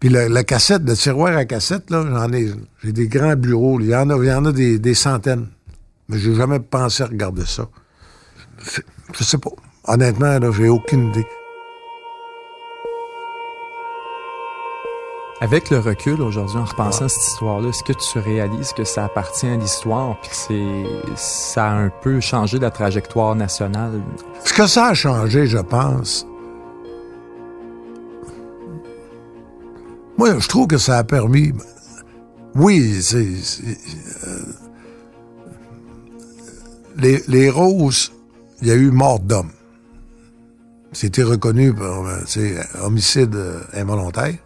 Puis 0.00 0.08
la, 0.08 0.28
la 0.28 0.44
cassette, 0.44 0.82
le 0.86 0.94
tiroir 0.96 1.36
à 1.36 1.44
cassette, 1.44 1.90
là, 1.90 2.04
j'en 2.06 2.32
ai. 2.32 2.50
J'ai 2.82 2.92
des 2.92 3.08
grands 3.08 3.36
bureaux. 3.36 3.78
Il 3.80 3.86
y 3.86 3.94
en 3.96 4.10
a, 4.10 4.16
il 4.22 4.26
y 4.28 4.32
en 4.32 4.44
a 4.44 4.52
des, 4.52 4.78
des 4.78 4.94
centaines. 4.94 5.46
Mais 6.08 6.18
j'ai 6.18 6.34
jamais 6.34 6.60
pensé 6.60 7.02
à 7.04 7.06
regarder 7.06 7.44
ça. 7.46 7.68
Je 9.14 9.24
sais 9.24 9.38
pas. 9.38 9.50
Honnêtement, 9.84 10.38
là, 10.38 10.50
j'ai 10.54 10.68
aucune 10.68 11.08
idée. 11.08 11.26
Avec 15.44 15.68
le 15.68 15.78
recul 15.78 16.22
aujourd'hui, 16.22 16.56
en 16.56 16.64
repensant 16.64 17.04
à 17.04 17.08
cette 17.10 17.22
histoire-là, 17.22 17.68
est-ce 17.68 17.82
que 17.82 17.92
tu 17.92 18.18
réalises 18.18 18.72
que 18.72 18.82
ça 18.82 19.04
appartient 19.04 19.46
à 19.46 19.56
l'histoire 19.56 20.18
puis 20.22 20.30
que 20.30 20.36
c'est 20.36 21.16
ça 21.16 21.66
a 21.66 21.74
un 21.74 21.90
peu 21.90 22.18
changé 22.18 22.58
la 22.58 22.70
trajectoire 22.70 23.36
nationale? 23.36 24.00
Ce 24.42 24.54
que 24.54 24.66
ça 24.66 24.86
a 24.86 24.94
changé, 24.94 25.46
je 25.46 25.58
pense, 25.58 26.26
moi, 30.16 30.38
je 30.38 30.48
trouve 30.48 30.66
que 30.66 30.78
ça 30.78 30.96
a 30.96 31.04
permis. 31.04 31.52
Oui, 32.54 33.02
c'est. 33.02 33.26
Euh, 34.26 34.38
les, 36.96 37.22
les 37.28 37.50
roses, 37.50 38.12
il 38.62 38.68
y 38.68 38.70
a 38.70 38.76
eu 38.76 38.90
mort 38.90 39.20
d'homme. 39.20 39.50
C'était 40.92 41.22
reconnu 41.22 41.74
pour 41.74 42.08
homicide 42.82 43.38
involontaire. 43.74 44.36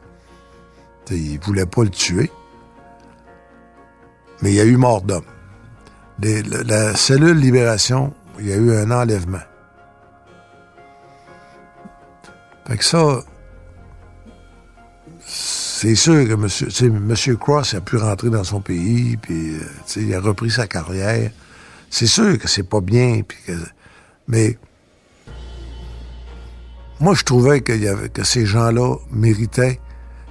Il 1.11 1.39
voulait 1.41 1.67
pas 1.67 1.85
le 1.85 1.91
tuer. 1.91 2.31
Mais 4.43 4.51
il 4.51 4.55
y 4.57 4.61
a 4.61 4.65
eu 4.65 4.77
mort 4.77 5.03
d'homme. 5.03 5.25
La 6.21 6.97
cellule 6.97 7.39
libération, 7.39 8.13
il 8.39 8.49
y 8.49 8.53
a 8.53 8.57
eu 8.57 8.73
un 8.73 8.91
enlèvement. 8.91 9.39
Fait 12.67 12.77
que 12.77 12.85
ça, 12.85 13.23
c'est 15.25 15.95
sûr 15.95 16.29
que 16.29 16.35
monsieur, 16.35 16.91
monsieur 16.91 17.37
Cross 17.37 17.75
a 17.75 17.81
pu 17.81 17.97
rentrer 17.97 18.31
dans 18.31 18.45
son 18.45 18.61
pays, 18.61 19.17
puis 19.17 19.55
euh, 19.55 19.61
il 19.97 20.15
a 20.15 20.21
repris 20.21 20.51
sa 20.51 20.67
carrière. 20.67 21.31
C'est 21.89 22.07
sûr 22.07 22.39
que 22.39 22.49
c'est 22.49 22.69
pas 22.69 22.81
bien, 22.81 23.23
puis 23.27 23.39
mais 24.27 24.59
moi, 27.01 27.15
je 27.15 27.23
trouvais 27.23 27.61
que 27.61 27.73
ces 28.25 28.45
gens-là 28.45 28.97
méritaient 29.13 29.81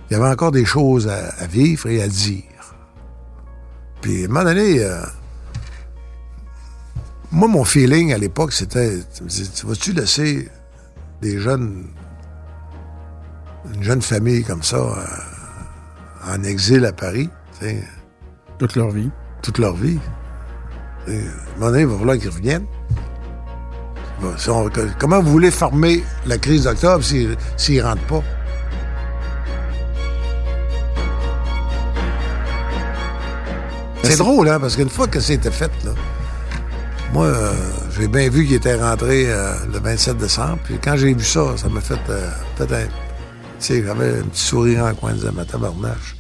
il 0.09 0.13
y 0.13 0.15
avait 0.15 0.29
encore 0.29 0.51
des 0.51 0.65
choses 0.65 1.07
à, 1.07 1.47
vivre 1.47 1.87
et 1.89 2.01
à 2.01 2.07
dire. 2.07 2.43
Puis, 4.01 4.23
à 4.23 4.25
un 4.25 4.27
moment 4.27 4.45
donné, 4.45 4.83
euh, 4.83 5.01
moi, 7.31 7.47
mon 7.47 7.65
feeling 7.65 8.13
à 8.13 8.17
l'époque, 8.17 8.53
c'était, 8.53 8.99
tu 9.55 9.65
vas-tu 9.65 9.91
laisser 9.91 10.49
des 11.21 11.39
jeunes, 11.39 11.87
une 13.73 13.83
jeune 13.83 14.01
famille 14.01 14.43
comme 14.43 14.63
ça, 14.63 14.77
euh, 14.77 16.33
en 16.33 16.43
exil 16.43 16.85
à 16.85 16.93
Paris, 16.93 17.29
toute 18.57 18.75
leur 18.75 18.91
vie. 18.91 19.09
Toute 19.41 19.57
leur 19.57 19.75
vie. 19.75 19.99
à 21.07 21.11
un 21.11 21.13
moment 21.55 21.71
donné, 21.71 21.81
il 21.81 21.87
va 21.87 21.97
falloir 21.97 22.17
qu'ils 22.17 22.29
reviennent. 22.29 22.65
comment 24.99 25.21
vous 25.21 25.31
voulez 25.31 25.51
former 25.51 26.03
la 26.25 26.37
crise 26.37 26.63
d'octobre 26.63 27.03
s'ils 27.03 27.37
ne 27.77 27.83
rentrent 27.83 28.07
pas? 28.07 28.23
C'est 34.03 34.17
drôle, 34.17 34.47
hein, 34.49 34.59
parce 34.59 34.75
qu'une 34.75 34.89
fois 34.89 35.07
que 35.07 35.19
c'était 35.19 35.51
fait, 35.51 35.71
là, 35.83 35.91
moi, 37.13 37.25
euh, 37.25 37.53
j'ai 37.97 38.07
bien 38.07 38.29
vu 38.29 38.45
qu'il 38.45 38.55
était 38.55 38.75
rentré 38.75 39.31
euh, 39.31 39.53
le 39.71 39.79
27 39.79 40.17
décembre. 40.17 40.59
Puis 40.63 40.77
quand 40.83 40.97
j'ai 40.97 41.13
vu 41.13 41.23
ça, 41.23 41.55
ça 41.57 41.69
m'a 41.69 41.81
fait 41.81 41.99
euh, 42.09 42.29
peut-être. 42.57 42.93
Tu 43.59 43.65
sais, 43.65 43.83
j'avais 43.83 44.19
un 44.19 44.23
petit 44.23 44.43
sourire 44.43 44.85
en 44.85 44.93
coin 44.93 45.13
de 45.13 45.29
ma 45.29 45.45
tabarnache. 45.45 46.15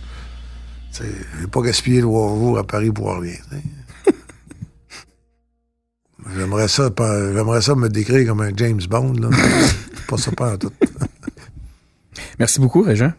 Tu 0.91 1.03
sais, 1.03 1.11
j'ai 1.39 1.47
pas 1.47 1.61
gaspillé 1.61 1.97
le 1.97 2.07
jours 2.07 2.57
à 2.57 2.63
Paris 2.63 2.91
pour 2.91 3.15
rien. 3.19 3.35
j'aimerais 6.35 6.67
ça, 6.67 6.89
j'aimerais 6.97 7.61
ça 7.61 7.75
me 7.75 7.89
décrire 7.89 8.27
comme 8.27 8.41
un 8.41 8.51
James 8.55 8.81
Bond, 8.89 9.13
là. 9.13 9.29
pas 10.07 10.17
ça 10.17 10.31
pas 10.31 10.53
en 10.53 10.57
tout. 10.57 10.71
Merci 12.39 12.59
beaucoup, 12.59 12.81
Régent. 12.81 13.11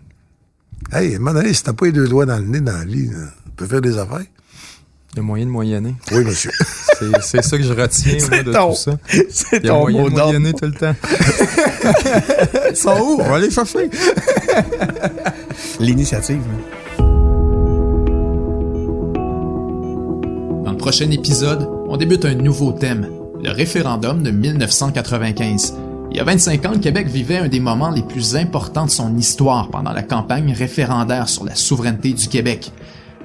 Hey, 0.90 1.12
à 1.12 1.16
un 1.16 1.18
moment 1.18 1.34
donné, 1.34 1.52
si 1.52 1.62
t'as 1.62 1.74
pas 1.74 1.86
les 1.86 1.92
deux 1.92 2.08
doigts 2.08 2.24
dans 2.24 2.38
le 2.38 2.46
nez 2.46 2.60
dans 2.60 2.78
la 2.78 2.84
vie, 2.84 3.10
tu 3.10 3.52
peux 3.56 3.66
faire 3.66 3.82
des 3.82 3.98
affaires. 3.98 4.24
Il 5.18 5.22
y 5.22 5.24
a 5.24 5.26
moyen 5.26 5.46
de 5.46 5.50
moyenner. 5.50 5.94
Oui, 6.12 6.22
monsieur. 6.24 6.52
C'est 7.22 7.42
ça 7.42 7.58
que 7.58 7.64
je 7.64 7.72
retiens 7.72 8.18
moi, 8.30 8.42
de 8.44 8.52
tout 8.52 8.76
ça. 8.76 8.96
C'est 9.30 9.62
ton 9.62 9.80
moyen 9.80 10.04
de 10.04 10.10
moyenner 10.10 10.52
tout 10.52 10.66
le 10.66 10.72
temps. 10.72 10.94
Ils 12.70 12.76
sont 12.76 12.96
où? 13.00 13.20
On 13.20 13.24
va 13.28 13.34
aller 13.34 13.50
chercher. 13.50 13.90
L'initiative. 15.80 16.40
Dans 20.64 20.70
le 20.70 20.76
prochain 20.76 21.10
épisode, 21.10 21.68
on 21.88 21.96
débute 21.96 22.24
un 22.24 22.36
nouveau 22.36 22.70
thème, 22.70 23.08
le 23.42 23.50
référendum 23.50 24.22
de 24.22 24.30
1995. 24.30 25.74
Il 26.12 26.16
y 26.16 26.20
a 26.20 26.24
25 26.24 26.64
ans, 26.64 26.72
le 26.74 26.78
Québec 26.78 27.08
vivait 27.08 27.38
un 27.38 27.48
des 27.48 27.58
moments 27.58 27.90
les 27.90 28.02
plus 28.02 28.36
importants 28.36 28.86
de 28.86 28.90
son 28.92 29.16
histoire 29.16 29.68
pendant 29.70 29.92
la 29.92 30.04
campagne 30.04 30.52
référendaire 30.52 31.28
sur 31.28 31.44
la 31.44 31.56
souveraineté 31.56 32.12
du 32.12 32.28
Québec. 32.28 32.70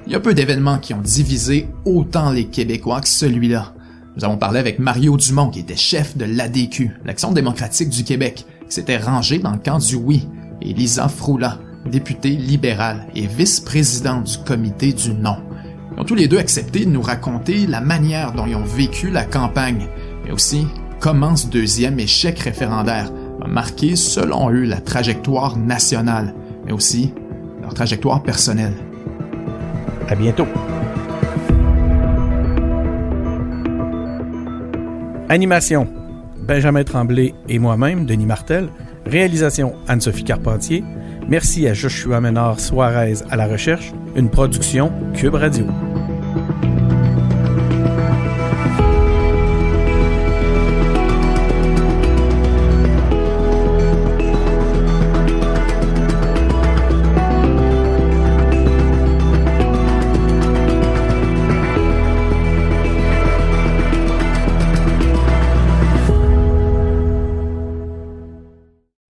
Il 0.06 0.12
y 0.12 0.16
a 0.16 0.20
peu 0.20 0.34
d'événements 0.34 0.78
qui 0.78 0.92
ont 0.92 1.00
divisé 1.00 1.66
autant 1.86 2.30
les 2.30 2.44
Québécois 2.44 3.00
que 3.00 3.08
celui-là. 3.08 3.72
Nous 4.16 4.24
avons 4.24 4.36
parlé 4.36 4.58
avec 4.58 4.78
Mario 4.78 5.16
Dumont, 5.16 5.48
qui 5.48 5.60
était 5.60 5.76
chef 5.76 6.14
de 6.16 6.26
l'ADQ, 6.26 6.90
l'Action 7.06 7.32
démocratique 7.32 7.88
du 7.88 8.04
Québec, 8.04 8.44
qui 8.68 8.74
s'était 8.74 8.98
rangé 8.98 9.38
dans 9.38 9.52
le 9.52 9.58
camp 9.58 9.78
du 9.78 9.96
oui, 9.96 10.28
et 10.60 10.74
Lisa 10.74 11.08
Froula, 11.08 11.58
députée 11.90 12.36
libérale 12.36 13.06
et 13.14 13.26
vice-présidente 13.26 14.24
du 14.24 14.38
comité 14.44 14.92
du 14.92 15.14
non. 15.14 15.38
Ils 15.96 16.00
ont 16.00 16.04
tous 16.04 16.14
les 16.14 16.28
deux 16.28 16.38
accepté 16.38 16.84
de 16.84 16.90
nous 16.90 17.02
raconter 17.02 17.66
la 17.66 17.80
manière 17.80 18.32
dont 18.32 18.44
ils 18.44 18.56
ont 18.56 18.64
vécu 18.64 19.10
la 19.10 19.24
campagne, 19.24 19.88
mais 20.24 20.32
aussi 20.32 20.66
comment 21.00 21.34
ce 21.34 21.46
deuxième 21.46 21.98
échec 21.98 22.38
référendaire 22.38 23.10
a 23.42 23.48
marqué, 23.48 23.96
selon 23.96 24.50
eux, 24.50 24.64
la 24.64 24.82
trajectoire 24.82 25.56
nationale, 25.56 26.34
mais 26.66 26.72
aussi 26.72 27.14
leur 27.62 27.72
trajectoire 27.72 28.22
personnelle. 28.22 28.74
À 30.08 30.14
bientôt. 30.14 30.46
Animation. 35.28 35.88
Benjamin 36.46 36.84
Tremblay 36.84 37.34
et 37.48 37.58
moi-même, 37.58 38.04
Denis 38.04 38.26
Martel. 38.26 38.68
Réalisation 39.06 39.74
Anne-Sophie 39.88 40.24
Carpentier. 40.24 40.84
Merci 41.28 41.66
à 41.66 41.74
Joshua 41.74 42.20
Ménard 42.20 42.60
Suarez 42.60 43.14
à 43.30 43.36
la 43.36 43.46
recherche. 43.46 43.92
Une 44.14 44.28
production 44.28 44.92
Cube 45.14 45.34
Radio. 45.34 45.66